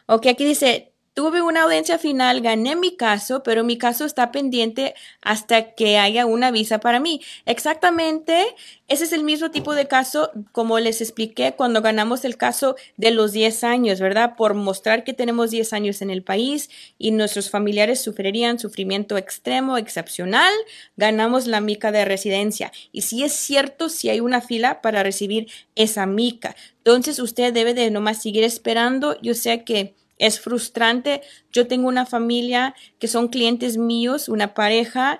Ok, 0.08 0.28
aquí 0.28 0.44
dice, 0.44 0.92
Tuve 1.16 1.42
una 1.42 1.64
audiencia 1.64 1.98
final, 1.98 2.42
gané 2.42 2.76
mi 2.76 2.98
caso, 2.98 3.42
pero 3.42 3.64
mi 3.64 3.78
caso 3.78 4.04
está 4.04 4.34
pendiente 4.34 4.96
hasta 5.22 5.74
que 5.74 5.98
haya 5.98 6.26
una 6.26 6.52
visa 6.52 6.82
para 6.82 7.00
mí. 7.00 7.22
Exactamente, 7.46 8.54
ese 8.90 9.06
es 9.06 9.14
el 9.14 9.24
mismo 9.24 9.50
tipo 9.50 9.76
de 9.76 9.88
caso 9.88 10.30
como 10.52 10.78
les 10.78 11.00
expliqué 11.00 11.54
cuando 11.56 11.82
ganamos 11.82 12.26
el 12.26 12.36
caso 12.36 12.76
de 12.98 13.12
los 13.12 13.32
10 13.32 13.64
años, 13.64 14.02
¿verdad? 14.02 14.36
Por 14.36 14.56
mostrar 14.56 15.06
que 15.06 15.14
tenemos 15.14 15.52
10 15.52 15.72
años 15.72 16.02
en 16.02 16.10
el 16.10 16.22
país 16.22 16.70
y 16.98 17.12
nuestros 17.12 17.50
familiares 17.50 18.02
sufrirían 18.02 18.60
sufrimiento 18.60 19.18
extremo, 19.18 19.78
excepcional, 19.78 20.54
ganamos 20.98 21.48
la 21.48 21.62
mica 21.62 21.94
de 21.94 22.04
residencia. 22.04 22.74
Y 22.92 23.04
si 23.04 23.24
es 23.24 23.32
cierto, 23.32 23.88
si 23.88 24.10
hay 24.10 24.20
una 24.20 24.42
fila 24.42 24.82
para 24.82 25.02
recibir 25.02 25.48
esa 25.76 26.06
mica. 26.08 26.58
Entonces 26.80 27.20
usted 27.20 27.54
debe 27.54 27.74
de 27.74 27.90
nomás 27.90 28.22
seguir 28.22 28.44
esperando. 28.44 29.18
Yo 29.22 29.34
sé 29.34 29.64
que 29.64 29.96
es 30.18 30.40
frustrante. 30.40 31.22
Yo 31.52 31.68
tengo 31.68 31.88
una 31.88 32.06
familia 32.06 32.76
que 33.00 33.08
son 33.08 33.28
clientes 33.28 33.78
míos, 33.78 34.30
una 34.30 34.54
pareja 34.54 35.20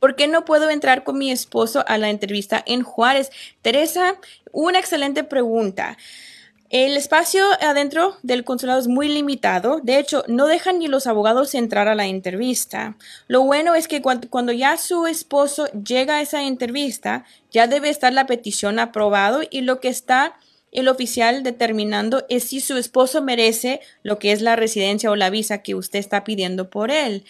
¿Por 0.00 0.16
qué 0.16 0.28
no 0.28 0.46
puedo 0.46 0.70
entrar 0.70 1.04
con 1.04 1.18
mi 1.18 1.30
esposo 1.30 1.84
a 1.86 1.98
la 1.98 2.08
entrevista 2.08 2.64
en 2.64 2.84
Juárez? 2.84 3.30
Teresa, 3.60 4.18
una 4.50 4.78
excelente 4.78 5.24
pregunta. 5.24 5.98
El 6.72 6.96
espacio 6.96 7.44
adentro 7.60 8.16
del 8.22 8.44
consulado 8.44 8.80
es 8.80 8.88
muy 8.88 9.06
limitado. 9.06 9.80
De 9.82 9.98
hecho, 9.98 10.24
no 10.26 10.46
dejan 10.46 10.78
ni 10.78 10.88
los 10.88 11.06
abogados 11.06 11.54
entrar 11.54 11.86
a 11.86 11.94
la 11.94 12.06
entrevista. 12.06 12.96
Lo 13.28 13.42
bueno 13.42 13.74
es 13.74 13.88
que 13.88 14.00
cuando, 14.00 14.52
ya 14.52 14.78
su 14.78 15.06
esposo 15.06 15.66
llega 15.72 16.16
a 16.16 16.22
esa 16.22 16.44
entrevista, 16.44 17.26
ya 17.50 17.66
debe 17.66 17.90
estar 17.90 18.14
la 18.14 18.24
petición 18.24 18.78
aprobado 18.78 19.42
y 19.50 19.60
lo 19.60 19.80
que 19.80 19.88
está 19.88 20.38
el 20.70 20.88
oficial 20.88 21.42
determinando 21.42 22.24
es 22.30 22.44
si 22.44 22.60
su 22.60 22.78
esposo 22.78 23.20
merece 23.20 23.80
lo 24.02 24.18
que 24.18 24.32
es 24.32 24.40
la 24.40 24.56
residencia 24.56 25.10
o 25.10 25.16
la 25.16 25.28
visa 25.28 25.58
que 25.58 25.74
usted 25.74 25.98
está 25.98 26.24
pidiendo 26.24 26.70
por 26.70 26.90
él. 26.90 27.26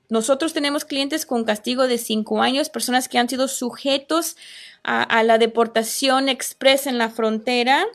Nosotros 0.09 0.53
tenemos 0.53 0.85
clientes 0.85 1.25
con 1.25 1.45
castigo 1.45 1.87
de 1.89 1.97
cinco 1.97 2.43
años, 2.43 2.69
personas 2.69 3.09
que 3.09 3.17
han 3.17 3.31
sido 3.31 3.49
sujetos 3.49 4.37
a, 4.85 5.23
la 5.23 5.39
deportación 5.39 6.29
expresa 6.29 6.91
en 6.91 6.99
la 6.99 7.11
frontera 7.11 7.87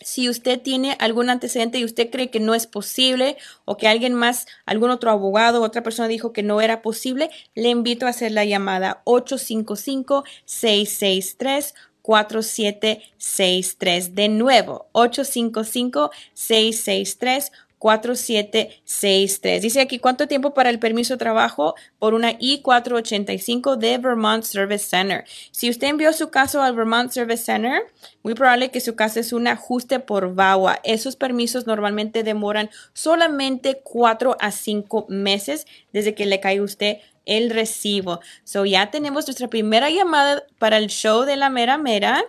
si 0.00 0.28
usted 0.28 0.60
tiene 0.60 0.96
algún 1.00 1.30
antecedente 1.30 1.78
y 1.78 1.84
usted 1.84 2.10
cree 2.10 2.30
que 2.30 2.40
no 2.40 2.54
es 2.54 2.66
posible 2.66 3.38
o 3.64 3.78
que 3.78 3.88
alguien 3.88 4.14
más, 4.14 4.46
algún 4.66 4.90
otro 4.90 5.10
abogado, 5.10 5.62
otra 5.62 5.82
persona 5.82 6.08
dijo 6.08 6.32
que 6.32 6.42
no 6.42 6.60
era 6.60 6.82
posible, 6.82 7.30
le 7.54 7.70
invito 7.70 8.06
a 8.06 8.10
hacer 8.10 8.32
la 8.32 8.44
llamada 8.44 9.00
855-663. 9.04 11.72
4763. 12.02 14.14
De 14.14 14.28
nuevo, 14.28 14.88
855-663 14.92 17.50
4763. 17.86 19.62
Dice 19.62 19.80
aquí, 19.80 20.00
¿cuánto 20.00 20.26
tiempo 20.26 20.54
para 20.54 20.70
el 20.70 20.80
permiso 20.80 21.14
de 21.14 21.18
trabajo 21.18 21.76
por 22.00 22.14
una 22.14 22.32
I-485 22.32 23.76
de 23.76 23.98
Vermont 23.98 24.42
Service 24.42 24.86
Center? 24.86 25.24
Si 25.52 25.70
usted 25.70 25.86
envió 25.86 26.12
su 26.12 26.30
caso 26.30 26.62
al 26.62 26.74
Vermont 26.74 27.12
Service 27.12 27.44
Center, 27.44 27.84
muy 28.24 28.34
probable 28.34 28.72
que 28.72 28.80
su 28.80 28.96
caso 28.96 29.20
es 29.20 29.32
un 29.32 29.46
ajuste 29.46 30.00
por 30.00 30.34
VAWA. 30.34 30.80
Esos 30.82 31.14
permisos 31.14 31.68
normalmente 31.68 32.24
demoran 32.24 32.70
solamente 32.92 33.80
4 33.84 34.36
a 34.40 34.50
5 34.50 35.06
meses 35.08 35.68
desde 35.92 36.16
que 36.16 36.26
le 36.26 36.40
cae 36.40 36.60
usted 36.60 36.96
el 37.24 37.50
recibo. 37.50 38.18
So 38.42 38.64
ya 38.64 38.90
tenemos 38.90 39.28
nuestra 39.28 39.46
primera 39.46 39.90
llamada 39.90 40.42
para 40.58 40.78
el 40.78 40.88
show 40.88 41.22
de 41.22 41.36
la 41.36 41.50
mera 41.50 41.78
mera. 41.78 42.24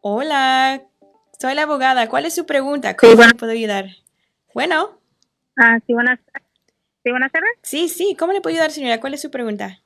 Hola, 0.00 0.86
soy 1.40 1.54
la 1.54 1.62
abogada. 1.62 2.08
¿Cuál 2.08 2.26
es 2.26 2.34
su 2.34 2.44
pregunta? 2.44 2.94
¿Cómo 2.96 3.22
le 3.22 3.34
puedo 3.34 3.52
ayudar? 3.52 3.86
Bueno. 4.52 5.00
Ah, 5.56 5.78
sí, 5.86 5.94
buenas, 5.94 6.18
sí, 7.02 7.10
buenas 7.10 7.32
tardes. 7.32 7.50
Sí, 7.62 7.88
sí. 7.88 8.14
¿Cómo 8.18 8.32
le 8.32 8.42
puedo 8.42 8.54
ayudar, 8.54 8.70
señora? 8.70 9.00
¿Cuál 9.00 9.14
es 9.14 9.22
su 9.22 9.30
pregunta? 9.30 9.80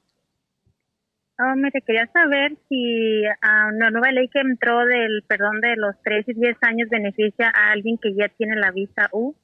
Oh, 1.38 1.54
mire, 1.56 1.80
quería 1.82 2.06
saber 2.12 2.56
si 2.68 3.22
uh, 3.22 3.74
una 3.74 3.90
nueva 3.90 4.10
ley 4.10 4.28
que 4.28 4.40
entró 4.40 4.84
del 4.84 5.22
perdón 5.26 5.60
de 5.60 5.76
los 5.76 5.94
3 6.02 6.28
y 6.28 6.34
10 6.34 6.56
años 6.62 6.88
beneficia 6.88 7.52
a 7.54 7.70
alguien 7.70 7.98
que 7.98 8.14
ya 8.14 8.28
tiene 8.28 8.56
la 8.56 8.72
visa 8.72 9.08
U. 9.12 9.34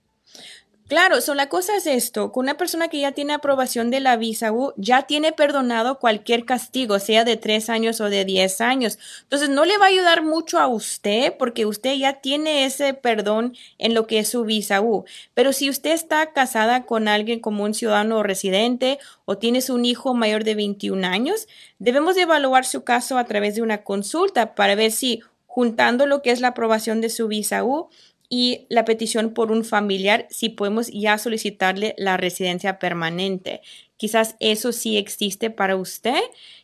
Claro, 0.90 1.20
so 1.20 1.36
la 1.36 1.48
cosa 1.48 1.76
es 1.76 1.86
esto, 1.86 2.32
con 2.32 2.46
una 2.46 2.56
persona 2.56 2.88
que 2.88 2.98
ya 2.98 3.12
tiene 3.12 3.32
aprobación 3.32 3.90
de 3.90 4.00
la 4.00 4.16
visa 4.16 4.50
U, 4.50 4.72
ya 4.76 5.02
tiene 5.02 5.30
perdonado 5.30 6.00
cualquier 6.00 6.44
castigo, 6.44 6.98
sea 6.98 7.22
de 7.22 7.36
tres 7.36 7.70
años 7.70 8.00
o 8.00 8.10
de 8.10 8.24
diez 8.24 8.60
años. 8.60 8.98
Entonces, 9.22 9.50
no 9.50 9.64
le 9.64 9.78
va 9.78 9.84
a 9.84 9.90
ayudar 9.90 10.24
mucho 10.24 10.58
a 10.58 10.66
usted 10.66 11.34
porque 11.38 11.64
usted 11.64 11.94
ya 11.94 12.14
tiene 12.14 12.64
ese 12.64 12.92
perdón 12.92 13.54
en 13.78 13.94
lo 13.94 14.08
que 14.08 14.18
es 14.18 14.30
su 14.30 14.42
visa 14.42 14.80
U. 14.80 15.04
Pero 15.32 15.52
si 15.52 15.70
usted 15.70 15.92
está 15.92 16.32
casada 16.32 16.86
con 16.86 17.06
alguien 17.06 17.38
como 17.38 17.62
un 17.62 17.72
ciudadano 17.72 18.24
residente 18.24 18.98
o 19.26 19.38
tienes 19.38 19.70
un 19.70 19.84
hijo 19.84 20.14
mayor 20.14 20.42
de 20.42 20.56
21 20.56 21.06
años, 21.06 21.46
debemos 21.78 22.16
evaluar 22.16 22.64
su 22.64 22.82
caso 22.82 23.16
a 23.16 23.26
través 23.26 23.54
de 23.54 23.62
una 23.62 23.84
consulta 23.84 24.56
para 24.56 24.74
ver 24.74 24.90
si 24.90 25.22
juntando 25.46 26.06
lo 26.06 26.20
que 26.20 26.32
es 26.32 26.40
la 26.40 26.48
aprobación 26.48 27.00
de 27.00 27.10
su 27.10 27.28
visa 27.28 27.62
U, 27.62 27.90
y 28.30 28.66
la 28.70 28.86
petición 28.86 29.34
por 29.34 29.52
un 29.52 29.64
familiar 29.64 30.26
si 30.30 30.48
podemos 30.48 30.88
ya 30.88 31.18
solicitarle 31.18 31.94
la 31.98 32.16
residencia 32.16 32.78
permanente. 32.78 33.60
Quizás 33.98 34.36
eso 34.40 34.72
sí 34.72 34.96
existe 34.96 35.50
para 35.50 35.76
usted 35.76 36.22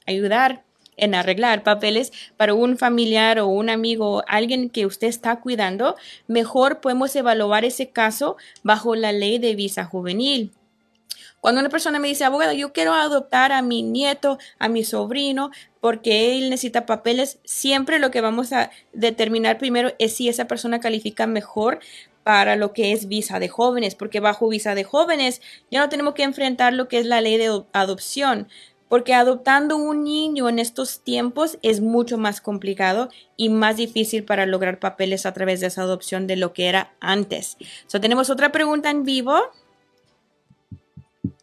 ayudar 0.05 0.65
en 0.97 1.15
arreglar 1.15 1.63
papeles 1.63 2.13
para 2.37 2.53
un 2.53 2.77
familiar 2.77 3.39
o 3.39 3.47
un 3.47 3.71
amigo, 3.71 4.25
alguien 4.27 4.69
que 4.69 4.85
usted 4.85 5.07
está 5.07 5.37
cuidando, 5.37 5.95
mejor 6.27 6.81
podemos 6.81 7.15
evaluar 7.15 7.65
ese 7.65 7.91
caso 7.91 8.37
bajo 8.65 8.97
la 8.97 9.13
ley 9.13 9.39
de 9.39 9.55
visa 9.55 9.85
juvenil. 9.85 10.51
Cuando 11.41 11.61
una 11.61 11.71
persona 11.71 12.01
me 12.01 12.09
dice, 12.09 12.25
abogado, 12.25 12.53
yo 12.53 12.73
quiero 12.73 12.95
adoptar 12.95 13.53
a 13.53 13.63
mi 13.63 13.85
nieto, 13.85 14.39
a 14.59 14.69
mi 14.69 14.83
sobrino, 14.83 15.53
porque 15.81 16.37
él 16.37 16.51
necesita 16.51 16.85
papeles, 16.85 17.39
siempre 17.45 18.01
lo 18.01 18.11
que 18.11 18.21
vamos 18.21 18.53
a 18.53 18.73
determinar 18.93 19.57
primero 19.57 19.93
es 20.01 20.17
si 20.17 20.29
esa 20.29 20.47
persona 20.47 20.81
califica 20.81 21.29
mejor 21.29 21.79
para 22.27 22.57
lo 22.57 22.73
que 22.73 22.91
es 22.91 23.07
visa 23.07 23.39
de 23.39 23.47
jóvenes, 23.47 23.95
porque 23.95 24.19
bajo 24.19 24.49
visa 24.49 24.75
de 24.75 24.83
jóvenes 24.83 25.41
ya 25.71 25.79
no 25.79 25.89
tenemos 25.89 26.15
que 26.15 26.25
enfrentar 26.25 26.73
lo 26.73 26.89
que 26.89 26.99
es 26.99 27.07
la 27.07 27.21
ley 27.21 27.37
de 27.39 27.63
adopción, 27.73 28.49
porque 28.89 29.15
adoptando 29.15 29.77
un 29.77 30.03
niño 30.03 30.49
en 30.49 30.59
estos 30.59 31.05
tiempos 31.05 31.57
es 31.63 31.81
mucho 31.81 32.19
más 32.19 32.41
complicado 32.41 33.11
y 33.37 33.49
más 33.49 33.77
difícil 33.77 34.25
para 34.25 34.45
lograr 34.45 34.81
papeles 34.81 35.25
a 35.25 35.33
través 35.35 35.61
de 35.61 35.69
esa 35.69 35.83
adopción 35.83 36.27
de 36.27 36.35
lo 36.35 36.53
que 36.53 36.67
era 36.67 36.97
antes. 36.99 37.59
So, 37.87 38.01
tenemos 38.01 38.29
otra 38.29 38.51
pregunta 38.51 38.91
en 38.91 39.05
vivo. 39.05 39.41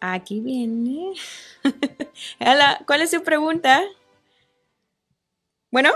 Aquí 0.01 0.41
viene. 0.41 1.13
¿Cuál 2.85 3.01
es 3.03 3.11
su 3.11 3.23
pregunta? 3.23 3.83
Bueno. 5.71 5.91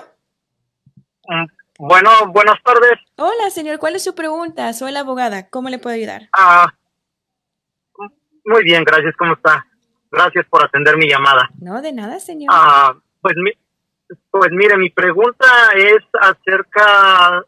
Ah, 1.30 1.46
bueno, 1.78 2.10
buenas 2.28 2.62
tardes. 2.64 2.94
Hola, 3.16 3.50
señor. 3.50 3.80
¿Cuál 3.80 3.96
es 3.96 4.04
su 4.04 4.16
pregunta? 4.16 4.72
Soy 4.74 4.92
la 4.92 5.02
abogada. 5.02 5.50
¿Cómo 5.50 5.70
le 5.70 5.80
puedo 5.80 5.96
ayudar? 5.96 6.30
Ah, 6.34 6.74
muy 8.46 8.64
bien, 8.64 8.84
gracias. 8.84 9.16
¿Cómo 9.18 9.34
está? 9.34 9.66
Gracias 10.12 10.46
por 10.48 10.64
atender 10.64 10.98
mi 10.98 11.08
llamada. 11.08 11.50
No, 11.60 11.82
de 11.82 11.92
nada, 11.94 12.20
señor. 12.20 12.50
Ah, 12.52 12.96
pues, 13.22 13.36
pues 14.32 14.52
mire, 14.52 14.78
mi 14.78 14.90
pregunta 14.90 15.46
es 15.76 16.00
acerca 16.20 17.44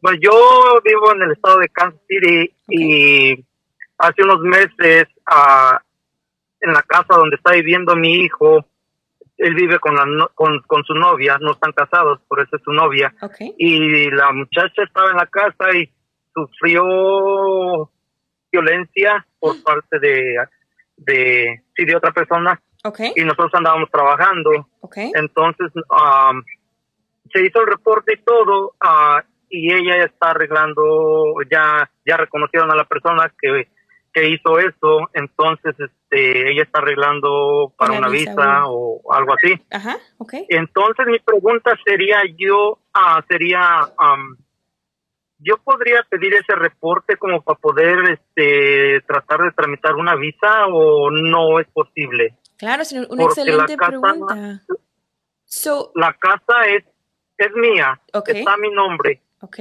Pues 0.00 0.18
yo 0.20 0.80
vivo 0.84 1.12
en 1.12 1.22
el 1.22 1.32
estado 1.32 1.58
de 1.60 1.68
Kansas 1.70 2.00
City 2.06 2.54
y 2.68 3.44
hace 3.98 4.22
unos 4.22 4.40
meses 4.40 5.06
ah, 5.24 5.80
en 6.60 6.72
la 6.72 6.82
casa 6.82 7.16
donde 7.16 7.36
está 7.36 7.52
viviendo 7.52 7.96
mi 7.96 8.16
hijo, 8.16 8.66
él 9.36 9.54
vive 9.54 9.78
con, 9.78 9.94
la, 9.94 10.04
no- 10.06 10.28
con, 10.34 10.60
con 10.62 10.84
su 10.84 10.94
novia, 10.94 11.38
no 11.40 11.52
están 11.52 11.72
casados, 11.72 12.20
por 12.28 12.40
eso 12.40 12.56
es 12.56 12.62
su 12.62 12.72
novia. 12.72 13.12
Y 13.58 14.10
la 14.10 14.32
muchacha 14.32 14.82
estaba 14.82 15.10
en 15.10 15.16
la 15.16 15.26
casa 15.26 15.76
y 15.76 15.90
sufrió 16.34 17.90
violencia 18.52 19.26
por 19.40 19.62
parte 19.62 19.98
de, 19.98 20.36
de, 20.96 21.62
sí, 21.76 21.84
de 21.84 21.96
otra 21.96 22.12
persona 22.12 22.60
y 23.16 23.22
nosotros 23.24 23.50
andábamos 23.54 23.90
trabajando. 23.90 24.68
Entonces, 25.14 25.70
um, 25.74 26.42
se 27.32 27.44
hizo 27.44 27.60
el 27.62 27.66
reporte 27.66 28.14
y 28.14 28.22
todo, 28.22 28.74
ah, 28.80 29.22
y 29.48 29.72
ella 29.72 30.04
está 30.04 30.30
arreglando, 30.30 31.34
ya, 31.50 31.90
ya 32.06 32.16
reconocieron 32.16 32.70
a 32.70 32.76
la 32.76 32.84
persona 32.84 33.32
que, 33.40 33.68
que 34.14 34.28
hizo 34.30 34.58
eso, 34.60 35.10
entonces, 35.12 35.74
este, 35.78 36.52
ella 36.52 36.62
está 36.62 36.78
arreglando 36.78 37.74
para 37.76 37.90
Una 37.90 37.98
una 38.02 38.08
visa, 38.10 38.30
visa 38.30 38.62
o 38.68 39.12
algo 39.12 39.34
así. 39.34 39.60
Ajá. 39.72 39.96
Ok. 40.18 40.34
Entonces, 40.48 41.06
mi 41.08 41.18
pregunta 41.18 41.76
sería 41.84 42.22
yo, 42.38 42.78
ah, 42.94 43.22
sería, 43.28 43.60
am, 43.98 44.36
yo 45.38 45.56
podría 45.64 46.04
pedir 46.08 46.32
ese 46.34 46.54
reporte 46.54 47.16
como 47.16 47.42
para 47.42 47.58
poder, 47.58 47.98
este, 48.12 49.00
tratar 49.06 49.40
de 49.40 49.50
tramitar 49.50 49.96
una 49.96 50.14
visa 50.14 50.66
o 50.68 51.10
no 51.10 51.58
es 51.58 51.66
posible. 51.72 52.36
Claro, 52.56 52.84
señor. 52.84 53.08
Una 53.10 53.24
Porque 53.24 53.40
excelente 53.40 53.76
casa- 53.76 53.88
pregunta. 53.90 54.60
So, 55.44 55.90
La 55.96 56.12
casa 56.14 56.66
es, 56.68 56.84
es 57.36 57.52
mía, 57.54 58.00
está 58.26 58.52
a 58.54 58.56
mi 58.58 58.70
nombre. 58.70 59.20
ok. 59.40 59.58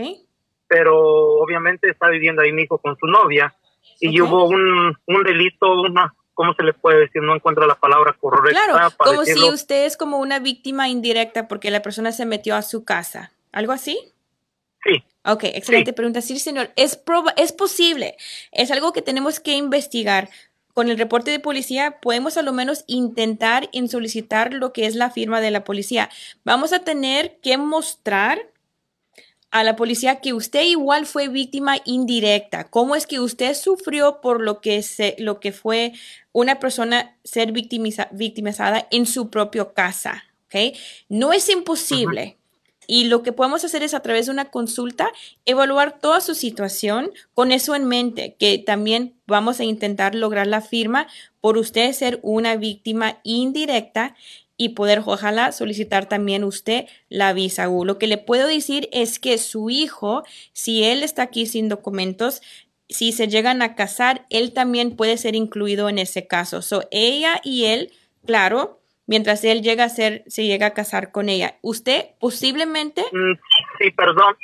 pero 0.68 0.96
obviamente 1.44 1.88
está 1.90 2.10
viviendo 2.10 2.42
ahí 2.42 2.52
mi 2.52 2.64
hijo 2.64 2.78
con 2.80 2.98
su 2.98 3.06
novia 3.06 3.54
y 4.00 4.20
Ok. 4.20 4.30
hubo 4.30 4.46
un, 4.50 4.98
un 5.08 5.24
delito, 5.24 5.72
una, 5.82 6.14
¿cómo 6.34 6.54
se 6.56 6.64
le 6.64 6.74
puede 6.74 7.00
decir? 7.02 7.22
No 7.22 7.36
encuentro 7.36 7.66
la 7.68 7.76
palabra 7.76 8.14
correcta 8.20 8.60
Claro, 8.66 8.94
como 8.98 9.24
si 9.26 9.44
usted 9.50 9.86
es 9.86 9.98
como 9.98 10.18
una 10.18 10.40
víctima 10.40 10.90
indirecta 10.90 11.48
porque 11.48 11.72
la 11.72 11.82
persona 11.82 12.12
se 12.12 12.26
metió 12.26 12.56
a 12.56 12.62
su 12.62 12.84
casa. 12.84 13.32
¿Algo 13.52 13.72
así? 13.72 13.98
Sí, 14.84 15.04
Ok, 15.26 15.46
excelente 15.46 15.92
Sí. 15.92 15.96
pregunta. 15.96 16.22
Sí, 16.22 16.38
señor, 16.40 16.72
es, 16.76 17.02
proba- 17.06 17.34
es 17.38 17.54
posible. 17.54 18.18
Es 18.52 18.72
algo 18.72 18.92
que 18.92 19.02
tenemos 19.02 19.40
que 19.40 19.54
investigar. 19.54 20.30
Con 20.74 20.90
el 20.90 20.98
reporte 20.98 21.32
de 21.32 21.40
policía 21.40 22.00
podemos 22.02 22.36
a 22.36 22.42
lo 22.42 22.52
menos 22.52 22.84
intentar 22.88 23.70
en 23.72 23.88
solicitar 23.88 24.54
lo 24.54 24.74
que 24.74 24.86
es 24.86 24.96
la 24.96 25.12
firma 25.12 25.40
de 25.40 25.52
la 25.52 25.64
policía. 25.64 26.10
Vamos 26.44 26.74
a 26.74 26.84
tener 26.84 27.38
que 27.42 27.58
mostrar 27.58 28.40
a 29.54 29.64
la 29.64 29.76
policía 29.76 30.20
que 30.20 30.34
usted 30.34 30.64
igual 30.64 31.06
fue 31.06 31.28
víctima 31.28 31.78
indirecta. 31.86 32.64
¿Cómo 32.72 32.96
es 32.96 33.06
que 33.06 33.20
usted 33.20 33.54
sufrió 33.54 34.20
por 34.20 34.42
lo 34.42 34.62
que, 34.62 34.82
se, 34.82 35.16
lo 35.20 35.40
que 35.40 35.52
fue 35.52 35.94
una 36.32 36.60
persona 36.60 37.16
ser 37.24 37.54
victimiza- 37.54 38.10
victimizada 38.12 38.88
en 38.90 39.06
su 39.06 39.30
propia 39.30 39.72
casa? 39.72 40.24
¿ok? 40.48 40.76
No 41.08 41.34
es 41.34 41.50
imposible. 41.50 42.38
Y 42.96 43.06
lo 43.06 43.24
que 43.24 43.32
podemos 43.32 43.66
hacer 43.66 43.82
es 43.82 43.96
a 43.96 44.02
través 44.02 44.28
de 44.28 44.32
una 44.32 44.52
consulta 44.52 45.12
evaluar 45.46 46.00
toda 46.00 46.22
su 46.22 46.36
situación 46.36 47.10
con 47.34 47.52
eso 47.52 47.74
en 47.74 47.86
mente, 47.86 48.36
que 48.38 48.60
también 48.60 49.16
vamos 49.26 49.60
a 49.60 49.64
intentar 49.64 50.14
lograr 50.14 50.46
la 50.46 50.62
firma 50.62 51.08
por 51.42 51.58
usted 51.58 51.92
ser 51.94 52.20
una 52.22 52.56
víctima 52.56 53.20
indirecta 53.24 54.16
y 54.58 54.70
poder 54.70 55.02
ojalá 55.08 55.52
solicitar 55.54 56.08
también 56.08 56.44
usted 56.44 56.86
la 57.10 57.34
visa 57.34 57.68
U. 57.68 57.84
Lo 57.84 57.98
que 57.98 58.06
le 58.06 58.20
puedo 58.20 58.48
decir 58.48 58.90
es 58.92 59.18
que 59.18 59.40
su 59.40 59.72
hijo, 59.72 60.24
si 60.52 60.84
él 60.84 61.02
está 61.02 61.24
aquí 61.24 61.48
sin 61.48 61.70
documentos, 61.70 62.44
si 62.90 63.12
se 63.12 63.28
llegan 63.28 63.64
a 63.64 63.74
casar, 63.74 64.28
él 64.30 64.54
también 64.54 64.96
puede 64.96 65.18
ser 65.18 65.34
incluido 65.34 65.90
en 65.90 65.98
ese 65.98 66.28
caso. 66.28 66.62
So, 66.62 66.84
ella 66.92 67.42
y 67.44 67.66
él, 67.66 67.92
claro, 68.24 68.83
mientras 69.08 69.44
él 69.44 69.62
llega 69.62 69.84
a 69.86 69.90
ser, 69.90 70.24
se 70.28 70.46
llega 70.46 70.68
a 70.68 70.74
casar 70.74 71.12
con 71.12 71.30
ella. 71.30 71.58
Usted 71.62 72.06
posiblemente, 72.20 73.02
Mm, 73.12 73.34
sí, 73.80 73.92
perdón, 73.92 74.36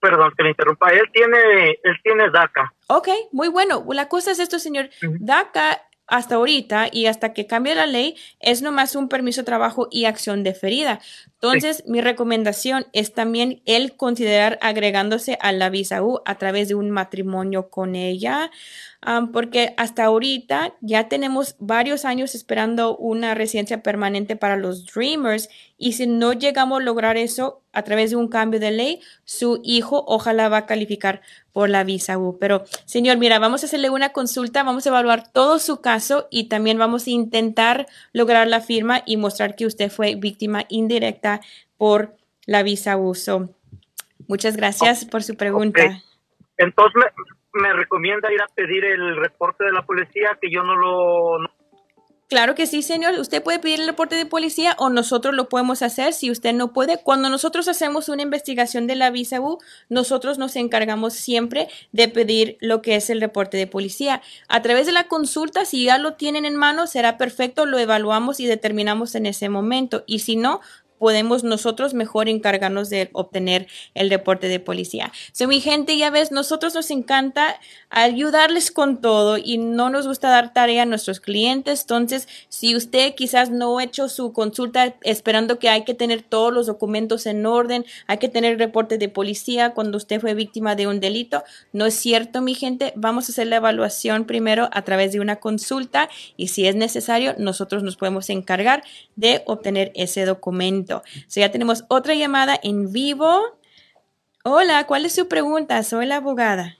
perdón 0.00 0.32
que 0.36 0.42
le 0.44 0.50
interrumpa. 0.50 0.90
Él 0.90 1.04
tiene, 1.12 1.70
él 1.82 1.96
tiene 2.02 2.30
DACA. 2.30 2.72
ok, 2.88 3.08
muy 3.32 3.48
bueno. 3.48 3.84
La 3.92 4.08
cosa 4.08 4.30
es 4.30 4.38
esto, 4.38 4.58
señor. 4.58 4.90
DACA 5.02 5.82
hasta 6.08 6.36
ahorita 6.36 6.86
y 6.92 7.06
hasta 7.06 7.32
que 7.32 7.48
cambie 7.48 7.74
la 7.74 7.86
ley 7.86 8.14
es 8.38 8.62
nomás 8.62 8.94
un 8.94 9.08
permiso 9.08 9.40
de 9.40 9.46
trabajo 9.46 9.88
y 9.90 10.04
acción 10.04 10.44
deferida. 10.44 11.00
Entonces, 11.40 11.84
mi 11.86 12.00
recomendación 12.00 12.86
es 12.92 13.12
también 13.12 13.60
él 13.66 13.94
considerar 13.96 14.58
agregándose 14.62 15.36
a 15.42 15.52
la 15.52 15.68
visa 15.68 16.02
U 16.02 16.22
a 16.24 16.38
través 16.38 16.68
de 16.68 16.74
un 16.74 16.90
matrimonio 16.90 17.68
con 17.68 17.94
ella, 17.94 18.50
porque 19.32 19.74
hasta 19.76 20.04
ahorita 20.04 20.74
ya 20.80 21.08
tenemos 21.08 21.54
varios 21.58 22.04
años 22.04 22.34
esperando 22.34 22.96
una 22.96 23.34
residencia 23.34 23.82
permanente 23.82 24.34
para 24.36 24.56
los 24.56 24.86
Dreamers 24.86 25.48
y 25.78 25.92
si 25.92 26.06
no 26.06 26.32
llegamos 26.32 26.80
a 26.80 26.84
lograr 26.84 27.16
eso 27.16 27.62
a 27.72 27.82
través 27.82 28.10
de 28.10 28.16
un 28.16 28.28
cambio 28.28 28.58
de 28.58 28.70
ley, 28.70 29.00
su 29.24 29.60
hijo 29.62 30.02
ojalá 30.08 30.48
va 30.48 30.56
a 30.56 30.66
calificar 30.66 31.20
por 31.52 31.68
la 31.68 31.84
visa 31.84 32.16
U. 32.18 32.38
Pero, 32.40 32.64
señor, 32.86 33.18
mira, 33.18 33.38
vamos 33.38 33.62
a 33.62 33.66
hacerle 33.66 33.90
una 33.90 34.08
consulta, 34.08 34.62
vamos 34.62 34.86
a 34.86 34.88
evaluar 34.88 35.30
todo 35.30 35.58
su 35.58 35.82
caso 35.82 36.26
y 36.30 36.44
también 36.44 36.78
vamos 36.78 37.06
a 37.06 37.10
intentar 37.10 37.86
lograr 38.12 38.48
la 38.48 38.62
firma 38.62 39.02
y 39.04 39.18
mostrar 39.18 39.54
que 39.54 39.66
usted 39.66 39.90
fue 39.90 40.14
víctima 40.14 40.64
indirecta 40.68 41.25
por 41.76 42.14
la 42.46 42.62
visa 42.62 42.96
U. 42.96 43.14
So, 43.14 43.50
muchas 44.28 44.56
gracias 44.56 45.04
por 45.04 45.22
su 45.22 45.36
pregunta. 45.36 46.02
Entonces 46.58 46.94
me, 47.54 47.62
me 47.62 47.72
recomienda 47.72 48.32
ir 48.32 48.40
a 48.40 48.46
pedir 48.54 48.84
el 48.84 49.16
reporte 49.16 49.64
de 49.64 49.72
la 49.72 49.82
policía 49.82 50.38
que 50.40 50.50
yo 50.50 50.62
no 50.62 50.76
lo... 50.76 51.38
no- 51.40 51.50
Claro 52.28 52.56
que 52.56 52.66
sí, 52.66 52.82
señor. 52.82 53.14
Usted 53.20 53.40
puede 53.40 53.60
pedir 53.60 53.78
el 53.80 53.86
reporte 53.86 54.16
de 54.16 54.26
policía 54.26 54.74
o 54.80 54.90
nosotros 54.90 55.32
lo 55.32 55.48
podemos 55.48 55.80
hacer 55.82 56.12
si 56.12 56.28
usted 56.32 56.52
no 56.54 56.72
puede. 56.72 56.98
Cuando 57.00 57.28
nosotros 57.30 57.68
hacemos 57.68 58.08
una 58.08 58.22
investigación 58.22 58.88
de 58.88 58.96
la 58.96 59.10
visa 59.10 59.40
U, 59.40 59.58
nosotros 59.90 60.36
nos 60.36 60.56
encargamos 60.56 61.12
siempre 61.14 61.68
de 61.92 62.08
pedir 62.08 62.56
lo 62.60 62.82
que 62.82 62.96
es 62.96 63.10
el 63.10 63.20
reporte 63.20 63.56
de 63.58 63.68
policía. 63.68 64.22
A 64.48 64.60
través 64.60 64.86
de 64.86 64.92
la 64.92 65.06
consulta, 65.06 65.64
si 65.66 65.84
ya 65.84 65.98
lo 65.98 66.14
tienen 66.14 66.44
en 66.46 66.56
mano, 66.56 66.88
será 66.88 67.16
perfecto, 67.16 67.64
lo 67.64 67.78
evaluamos 67.78 68.40
y 68.40 68.46
determinamos 68.46 69.14
en 69.14 69.26
ese 69.26 69.48
momento. 69.48 70.02
Y 70.08 70.18
si 70.18 70.34
no, 70.34 70.60
podemos 70.98 71.44
nosotros 71.44 71.94
mejor 71.94 72.28
encargarnos 72.28 72.90
de 72.90 73.10
obtener 73.12 73.66
el 73.94 74.10
reporte 74.10 74.48
de 74.48 74.60
policía. 74.60 75.12
So, 75.32 75.48
mi 75.48 75.60
gente, 75.60 75.96
ya 75.96 76.10
ves, 76.10 76.32
nosotros 76.32 76.74
nos 76.74 76.90
encanta 76.90 77.58
ayudarles 77.90 78.70
con 78.70 79.00
todo 79.00 79.38
y 79.38 79.58
no 79.58 79.90
nos 79.90 80.06
gusta 80.06 80.28
dar 80.28 80.52
tarea 80.52 80.82
a 80.82 80.86
nuestros 80.86 81.20
clientes. 81.20 81.82
Entonces, 81.82 82.28
si 82.48 82.74
usted 82.76 83.14
quizás 83.14 83.50
no 83.50 83.78
ha 83.78 83.84
hecho 83.84 84.08
su 84.08 84.32
consulta 84.32 84.96
esperando 85.02 85.58
que 85.58 85.68
hay 85.68 85.84
que 85.84 85.94
tener 85.94 86.22
todos 86.22 86.52
los 86.52 86.66
documentos 86.66 87.26
en 87.26 87.46
orden, 87.46 87.84
hay 88.06 88.18
que 88.18 88.28
tener 88.28 88.58
reporte 88.58 88.98
de 88.98 89.08
policía 89.08 89.70
cuando 89.70 89.96
usted 89.96 90.20
fue 90.20 90.34
víctima 90.34 90.74
de 90.74 90.86
un 90.86 91.00
delito, 91.00 91.44
no 91.72 91.86
es 91.86 91.94
cierto, 91.94 92.42
mi 92.42 92.54
gente. 92.54 92.92
Vamos 92.96 93.28
a 93.28 93.32
hacer 93.32 93.46
la 93.46 93.56
evaluación 93.56 94.24
primero 94.24 94.68
a 94.72 94.82
través 94.82 95.12
de 95.12 95.20
una 95.20 95.36
consulta 95.36 96.08
y 96.36 96.48
si 96.48 96.66
es 96.66 96.74
necesario, 96.74 97.34
nosotros 97.38 97.82
nos 97.82 97.96
podemos 97.96 98.30
encargar 98.30 98.82
de 99.16 99.42
obtener 99.46 99.92
ese 99.94 100.24
documento. 100.24 100.85
So, 100.86 101.02
ya 101.28 101.50
tenemos 101.50 101.84
otra 101.88 102.14
llamada 102.14 102.54
en 102.62 102.92
vivo. 102.92 103.40
Hola, 104.44 104.86
¿cuál 104.86 105.04
es 105.04 105.14
su 105.14 105.28
pregunta? 105.28 105.82
Soy 105.82 106.06
la 106.06 106.16
abogada. 106.16 106.76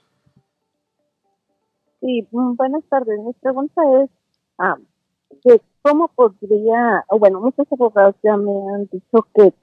Sí, 1.99 2.27
mm, 2.31 2.55
buenas 2.55 2.83
tardes. 2.89 3.19
Mi 3.19 3.33
pregunta 3.33 3.81
es, 4.01 4.09
ah, 4.57 4.77
¿cómo 5.81 6.07
podría, 6.09 7.05
bueno, 7.19 7.41
muchos 7.41 7.67
abogados 7.71 8.15
ya 8.23 8.37
me 8.37 8.51
han 8.73 8.87
dicho 8.91 9.27
que 9.33 9.53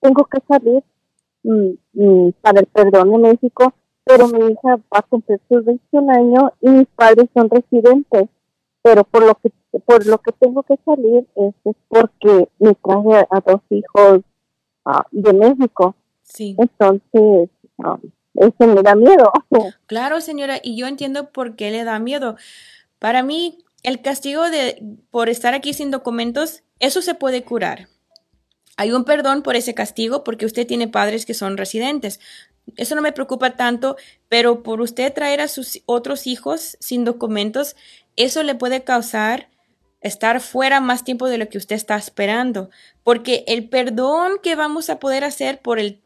tengo 0.00 0.24
que 0.24 0.40
salir 0.46 0.82
mm, 1.42 1.70
mm, 1.94 2.32
para 2.40 2.60
el 2.60 2.66
perdón 2.66 3.14
en 3.14 3.22
México, 3.22 3.72
pero 4.04 4.28
mi 4.28 4.52
hija 4.52 4.76
va 4.76 4.98
a 4.98 5.02
cumplir 5.02 5.40
sus 5.48 5.64
21 5.64 6.12
años 6.12 6.50
y 6.60 6.68
mis 6.68 6.86
padres 6.88 7.28
son 7.32 7.48
residentes, 7.48 8.28
pero 8.84 9.02
por 9.02 9.24
lo 9.24 9.34
que 9.36 9.50
por 9.86 10.06
lo 10.06 10.18
que 10.18 10.30
tengo 10.32 10.62
que 10.62 10.76
salir 10.84 11.26
es, 11.34 11.54
es 11.64 11.76
porque 11.88 12.48
me 12.58 12.74
traje 12.74 13.26
a 13.30 13.40
dos 13.40 13.60
hijos 13.70 14.20
ah, 14.84 15.06
de 15.10 15.32
México, 15.32 15.96
Sí. 16.22 16.54
entonces 16.58 17.48
ah, 17.82 17.98
eso 18.34 18.66
me 18.66 18.82
da 18.82 18.94
miedo. 18.94 19.32
Claro, 19.86 20.20
señora, 20.20 20.58
y 20.62 20.76
yo 20.76 20.86
entiendo 20.86 21.30
por 21.30 21.56
qué 21.56 21.70
le 21.70 21.84
da 21.84 21.98
miedo. 21.98 22.36
Para 22.98 23.22
mí, 23.22 23.64
el 23.82 24.02
castigo 24.02 24.50
de 24.50 24.82
por 25.10 25.28
estar 25.30 25.54
aquí 25.54 25.72
sin 25.72 25.90
documentos, 25.90 26.62
eso 26.78 27.00
se 27.00 27.14
puede 27.14 27.42
curar. 27.42 27.88
Hay 28.76 28.92
un 28.92 29.04
perdón 29.04 29.42
por 29.42 29.56
ese 29.56 29.72
castigo 29.72 30.24
porque 30.24 30.46
usted 30.46 30.66
tiene 30.66 30.88
padres 30.88 31.24
que 31.24 31.32
son 31.34 31.56
residentes. 31.56 32.20
Eso 32.76 32.94
no 32.94 33.02
me 33.02 33.12
preocupa 33.12 33.56
tanto, 33.56 33.96
pero 34.28 34.62
por 34.62 34.80
usted 34.80 35.12
traer 35.12 35.40
a 35.40 35.48
sus 35.48 35.82
otros 35.86 36.26
hijos 36.26 36.76
sin 36.80 37.04
documentos, 37.04 37.76
eso 38.16 38.42
le 38.42 38.54
puede 38.54 38.84
causar 38.84 39.48
estar 40.04 40.42
fuera 40.42 40.80
más 40.80 41.02
tiempo 41.02 41.28
de 41.28 41.38
lo 41.38 41.48
que 41.48 41.56
usted 41.56 41.76
está 41.76 41.96
esperando, 41.96 42.68
porque 43.02 43.42
el 43.46 43.70
perdón 43.70 44.32
que 44.42 44.54
vamos 44.54 44.90
a 44.90 44.98
poder 44.98 45.24
hacer 45.24 45.62
por 45.62 45.78
el, 45.78 45.98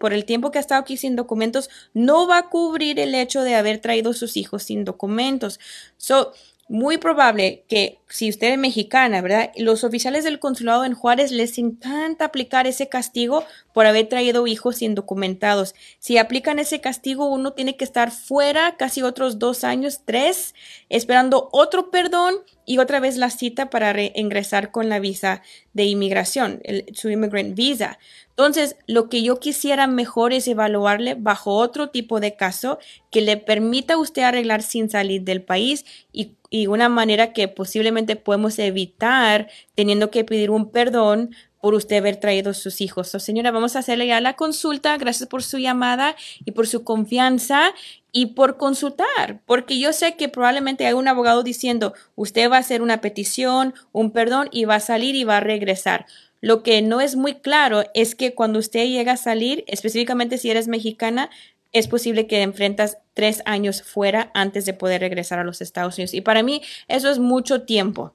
por 0.00 0.12
el 0.12 0.24
tiempo 0.24 0.50
que 0.50 0.58
ha 0.58 0.60
estado 0.60 0.80
aquí 0.80 0.96
sin 0.96 1.14
documentos 1.14 1.70
no 1.94 2.26
va 2.26 2.38
a 2.38 2.48
cubrir 2.48 2.98
el 2.98 3.14
hecho 3.14 3.42
de 3.42 3.54
haber 3.54 3.78
traído 3.78 4.12
sus 4.12 4.36
hijos 4.36 4.64
sin 4.64 4.84
documentos. 4.84 5.60
So, 5.98 6.32
muy 6.68 6.98
probable 6.98 7.64
que 7.68 7.98
si 8.08 8.30
usted 8.30 8.52
es 8.52 8.58
mexicana, 8.58 9.20
¿verdad? 9.20 9.50
Los 9.56 9.84
oficiales 9.84 10.24
del 10.24 10.38
consulado 10.38 10.84
en 10.84 10.94
Juárez 10.94 11.30
les 11.30 11.58
encanta 11.58 12.24
aplicar 12.24 12.66
ese 12.66 12.88
castigo 12.88 13.44
por 13.72 13.86
haber 13.86 14.08
traído 14.08 14.46
hijos 14.46 14.80
indocumentados. 14.80 15.74
Si 15.98 16.16
aplican 16.16 16.58
ese 16.58 16.80
castigo, 16.80 17.26
uno 17.26 17.52
tiene 17.52 17.76
que 17.76 17.84
estar 17.84 18.10
fuera 18.10 18.76
casi 18.76 19.02
otros 19.02 19.38
dos 19.38 19.64
años, 19.64 20.00
tres, 20.04 20.54
esperando 20.88 21.48
otro 21.52 21.90
perdón 21.90 22.36
y 22.66 22.78
otra 22.78 23.00
vez 23.00 23.16
la 23.16 23.30
cita 23.30 23.70
para 23.70 23.94
ingresar 24.14 24.70
con 24.70 24.88
la 24.88 24.98
visa 24.98 25.42
de 25.72 25.84
inmigración, 25.84 26.62
su 26.94 27.10
immigrant 27.10 27.54
visa. 27.54 27.98
Entonces, 28.30 28.76
lo 28.86 29.08
que 29.08 29.22
yo 29.22 29.38
quisiera 29.38 29.86
mejor 29.86 30.32
es 30.32 30.48
evaluarle 30.48 31.14
bajo 31.14 31.52
otro 31.52 31.90
tipo 31.90 32.20
de 32.20 32.34
caso 32.34 32.78
que 33.10 33.20
le 33.20 33.36
permita 33.36 33.94
a 33.94 33.98
usted 33.98 34.22
arreglar 34.22 34.62
sin 34.62 34.90
salir 34.90 35.22
del 35.22 35.42
país 35.42 35.84
y, 36.12 36.32
y 36.50 36.66
una 36.66 36.88
manera 36.88 37.32
que 37.32 37.46
posiblemente 37.48 38.16
podemos 38.16 38.58
evitar 38.58 39.48
teniendo 39.74 40.10
que 40.10 40.24
pedir 40.24 40.50
un 40.50 40.70
perdón 40.70 41.30
por 41.64 41.72
usted 41.72 41.96
haber 41.96 42.16
traído 42.16 42.52
sus 42.52 42.82
hijos. 42.82 43.08
señora, 43.08 43.50
vamos 43.50 43.74
a 43.74 43.78
hacerle 43.78 44.06
ya 44.06 44.20
la 44.20 44.36
consulta. 44.36 44.98
Gracias 44.98 45.30
por 45.30 45.42
su 45.42 45.56
llamada 45.56 46.14
y 46.44 46.50
por 46.50 46.66
su 46.66 46.84
confianza 46.84 47.72
y 48.12 48.34
por 48.34 48.58
consultar, 48.58 49.40
porque 49.46 49.78
yo 49.78 49.94
sé 49.94 50.14
que 50.14 50.28
probablemente 50.28 50.86
hay 50.86 50.92
un 50.92 51.08
abogado 51.08 51.42
diciendo, 51.42 51.94
usted 52.16 52.50
va 52.50 52.56
a 52.56 52.60
hacer 52.60 52.82
una 52.82 53.00
petición, 53.00 53.72
un 53.92 54.10
perdón 54.10 54.50
y 54.52 54.66
va 54.66 54.74
a 54.74 54.80
salir 54.80 55.14
y 55.14 55.24
va 55.24 55.38
a 55.38 55.40
regresar. 55.40 56.04
Lo 56.42 56.62
que 56.62 56.82
no 56.82 57.00
es 57.00 57.16
muy 57.16 57.36
claro 57.36 57.84
es 57.94 58.14
que 58.14 58.34
cuando 58.34 58.58
usted 58.58 58.84
llega 58.84 59.12
a 59.12 59.16
salir, 59.16 59.64
específicamente 59.66 60.36
si 60.36 60.50
eres 60.50 60.68
mexicana, 60.68 61.30
es 61.72 61.88
posible 61.88 62.26
que 62.26 62.42
enfrentas 62.42 62.98
tres 63.14 63.40
años 63.46 63.82
fuera 63.82 64.30
antes 64.34 64.66
de 64.66 64.74
poder 64.74 65.00
regresar 65.00 65.38
a 65.38 65.44
los 65.44 65.62
Estados 65.62 65.96
Unidos. 65.96 66.12
Y 66.12 66.20
para 66.20 66.42
mí 66.42 66.60
eso 66.88 67.10
es 67.10 67.18
mucho 67.18 67.62
tiempo 67.62 68.12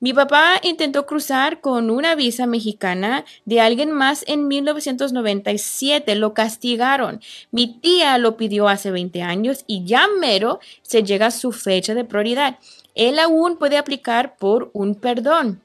mi 0.00 0.12
papá 0.12 0.58
intentó 0.64 1.06
cruzar 1.06 1.60
con 1.60 1.90
una 1.90 2.16
visa 2.16 2.46
mexicana 2.46 3.24
de 3.44 3.60
alguien 3.60 3.92
más 3.92 4.24
en 4.26 4.48
1997. 4.48 6.16
Lo 6.16 6.34
castigaron. 6.34 7.20
Mi 7.52 7.78
tía 7.78 8.18
lo 8.18 8.36
pidió 8.36 8.66
hace 8.66 8.90
20 8.90 9.22
años 9.22 9.62
y 9.68 9.84
ya 9.84 10.08
mero 10.18 10.58
se 10.82 11.04
llega 11.04 11.26
a 11.26 11.30
su 11.30 11.52
fecha 11.52 11.94
de 11.94 12.04
prioridad. 12.04 12.58
Él 12.96 13.20
aún 13.20 13.58
puede 13.58 13.78
aplicar 13.78 14.36
por 14.38 14.70
un 14.72 14.96
perdón 14.96 15.62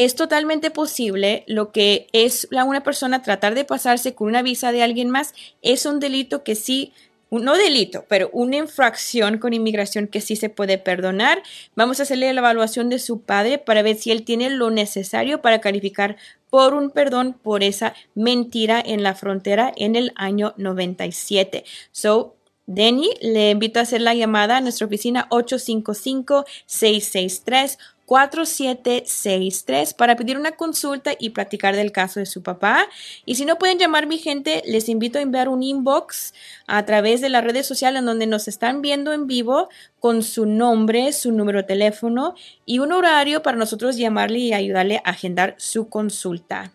es 0.00 0.14
totalmente 0.14 0.70
posible 0.70 1.44
lo 1.46 1.72
que 1.72 2.06
es 2.12 2.48
la, 2.50 2.64
una 2.64 2.82
persona 2.82 3.20
tratar 3.22 3.54
de 3.54 3.66
pasarse 3.66 4.14
con 4.14 4.28
una 4.28 4.40
visa 4.40 4.72
de 4.72 4.82
alguien 4.82 5.10
más 5.10 5.34
es 5.60 5.84
un 5.84 6.00
delito 6.00 6.42
que 6.42 6.54
sí 6.54 6.94
no 7.30 7.54
delito, 7.54 8.06
pero 8.08 8.30
una 8.32 8.56
infracción 8.56 9.38
con 9.38 9.52
inmigración 9.52 10.08
que 10.08 10.20
sí 10.20 10.34
se 10.34 10.48
puede 10.48 10.78
perdonar. 10.78 11.42
Vamos 11.76 12.00
a 12.00 12.02
hacerle 12.02 12.32
la 12.32 12.40
evaluación 12.40 12.88
de 12.88 12.98
su 12.98 13.20
padre 13.20 13.58
para 13.58 13.82
ver 13.82 13.96
si 13.96 14.10
él 14.10 14.24
tiene 14.24 14.50
lo 14.50 14.70
necesario 14.70 15.42
para 15.42 15.60
calificar 15.60 16.16
por 16.48 16.74
un 16.74 16.90
perdón 16.90 17.34
por 17.34 17.62
esa 17.62 17.94
mentira 18.14 18.82
en 18.84 19.04
la 19.04 19.14
frontera 19.14 19.72
en 19.76 19.94
el 19.96 20.12
año 20.16 20.54
97. 20.56 21.64
So, 21.92 22.34
Denny, 22.66 23.10
le 23.20 23.50
invito 23.50 23.78
a 23.78 23.82
hacer 23.82 24.00
la 24.00 24.14
llamada 24.14 24.56
a 24.56 24.60
nuestra 24.60 24.86
oficina 24.86 25.26
855 25.30 26.46
663 26.66 27.78
4763 28.10 29.94
para 29.94 30.16
pedir 30.16 30.36
una 30.36 30.50
consulta 30.56 31.12
y 31.16 31.30
platicar 31.30 31.76
del 31.76 31.92
caso 31.92 32.18
de 32.18 32.26
su 32.26 32.42
papá. 32.42 32.88
Y 33.24 33.36
si 33.36 33.44
no 33.44 33.56
pueden 33.56 33.78
llamar 33.78 34.08
mi 34.08 34.18
gente, 34.18 34.64
les 34.66 34.88
invito 34.88 35.20
a 35.20 35.22
enviar 35.22 35.48
un 35.48 35.62
inbox 35.62 36.34
a 36.66 36.84
través 36.84 37.20
de 37.20 37.28
las 37.28 37.44
redes 37.44 37.68
sociales 37.68 38.00
en 38.00 38.06
donde 38.06 38.26
nos 38.26 38.48
están 38.48 38.82
viendo 38.82 39.12
en 39.12 39.28
vivo 39.28 39.68
con 40.00 40.24
su 40.24 40.44
nombre, 40.44 41.12
su 41.12 41.30
número 41.30 41.58
de 41.58 41.68
teléfono 41.68 42.34
y 42.66 42.80
un 42.80 42.90
horario 42.90 43.44
para 43.44 43.56
nosotros 43.56 43.96
llamarle 43.96 44.38
y 44.40 44.54
ayudarle 44.54 44.96
a 45.04 45.10
agendar 45.10 45.54
su 45.58 45.88
consulta. 45.88 46.72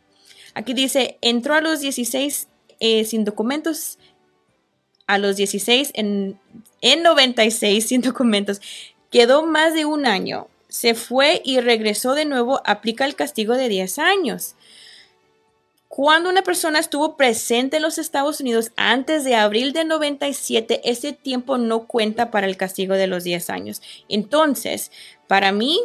Aquí 0.54 0.74
dice, 0.74 1.18
entró 1.20 1.56
a 1.56 1.60
los 1.60 1.82
16 1.82 2.48
eh, 2.80 3.04
sin 3.04 3.26
documentos, 3.26 4.00
a 5.06 5.18
los 5.18 5.36
16 5.36 5.92
en, 5.96 6.40
en 6.80 7.04
96 7.04 7.86
sin 7.86 8.00
documentos. 8.00 8.62
Quedó 9.12 9.46
más 9.46 9.74
de 9.74 9.84
un 9.84 10.06
año 10.06 10.48
se 10.76 10.94
fue 10.94 11.42
y 11.46 11.62
regresó 11.62 12.16
de 12.16 12.26
nuevo, 12.26 12.62
aplica 12.66 13.06
el 13.06 13.16
castigo 13.16 13.54
de 13.54 13.70
10 13.70 13.98
años. 13.98 14.56
Cuando 15.88 16.30
una 16.30 16.42
persona 16.42 16.80
estuvo 16.80 17.16
presente 17.16 17.78
en 17.78 17.84
los 17.84 17.98
Estados 17.98 18.42
Unidos 18.42 18.74
antes 18.76 19.24
de 19.24 19.36
abril 19.36 19.72
de 19.72 19.86
97, 19.86 20.82
ese 20.84 21.14
tiempo 21.14 21.58
no 21.58 21.88
cuenta 21.88 22.30
para 22.30 22.46
el 22.46 22.58
castigo 22.58 22.96
de 22.96 23.08
los 23.08 23.24
10 23.24 23.50
años. 23.52 23.82
Entonces, 24.10 24.92
para 25.28 25.54
mí, 25.54 25.80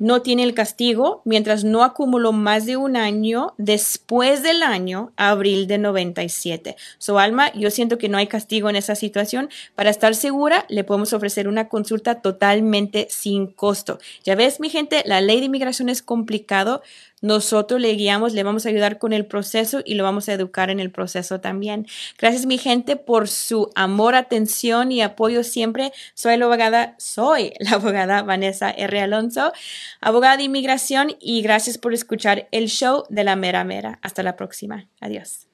no 0.00 0.22
tiene 0.22 0.42
el 0.42 0.54
castigo 0.54 1.22
mientras 1.24 1.62
no 1.62 1.84
acumuló 1.84 2.32
más 2.32 2.66
de 2.66 2.76
un 2.76 2.96
año 2.96 3.54
después 3.58 4.42
del 4.42 4.64
año 4.64 5.12
abril 5.16 5.68
de 5.68 5.78
97. 5.78 6.74
So, 6.98 7.18
Alma, 7.18 7.52
yo 7.52 7.70
siento 7.70 7.98
que 7.98 8.08
no 8.08 8.18
hay 8.18 8.26
castigo 8.26 8.68
en 8.70 8.76
esa 8.76 8.96
situación. 8.96 9.50
Para 9.76 9.90
estar 9.90 10.14
segura, 10.14 10.64
le 10.68 10.84
podemos 10.84 11.12
ofrecer 11.12 11.46
una 11.46 11.68
consulta 11.68 12.22
totalmente 12.22 13.06
sin 13.10 13.46
costo. 13.46 13.98
Ya 14.24 14.34
ves, 14.34 14.58
mi 14.58 14.70
gente, 14.70 15.02
la 15.04 15.20
ley 15.20 15.38
de 15.38 15.46
inmigración 15.46 15.88
es 15.90 16.02
complicado. 16.02 16.82
Nosotros 17.20 17.80
le 17.80 17.92
guiamos, 17.94 18.32
le 18.32 18.42
vamos 18.42 18.66
a 18.66 18.70
ayudar 18.70 18.98
con 18.98 19.12
el 19.12 19.26
proceso 19.26 19.80
y 19.84 19.94
lo 19.94 20.04
vamos 20.04 20.28
a 20.28 20.32
educar 20.32 20.70
en 20.70 20.80
el 20.80 20.90
proceso 20.90 21.40
también. 21.40 21.86
Gracias 22.18 22.46
mi 22.46 22.58
gente 22.58 22.96
por 22.96 23.28
su 23.28 23.70
amor, 23.74 24.14
atención 24.14 24.92
y 24.92 25.02
apoyo 25.02 25.44
siempre. 25.44 25.92
Soy 26.14 26.36
la 26.36 26.46
abogada, 26.46 26.94
soy 26.98 27.52
la 27.58 27.72
abogada 27.72 28.22
Vanessa 28.22 28.70
R. 28.70 29.00
Alonso, 29.00 29.52
abogada 30.00 30.36
de 30.38 30.44
inmigración 30.44 31.16
y 31.20 31.42
gracias 31.42 31.78
por 31.78 31.94
escuchar 31.94 32.48
el 32.52 32.68
show 32.68 33.04
de 33.08 33.24
la 33.24 33.36
mera 33.36 33.64
mera. 33.64 33.98
Hasta 34.02 34.22
la 34.22 34.36
próxima. 34.36 34.88
Adiós. 35.00 35.49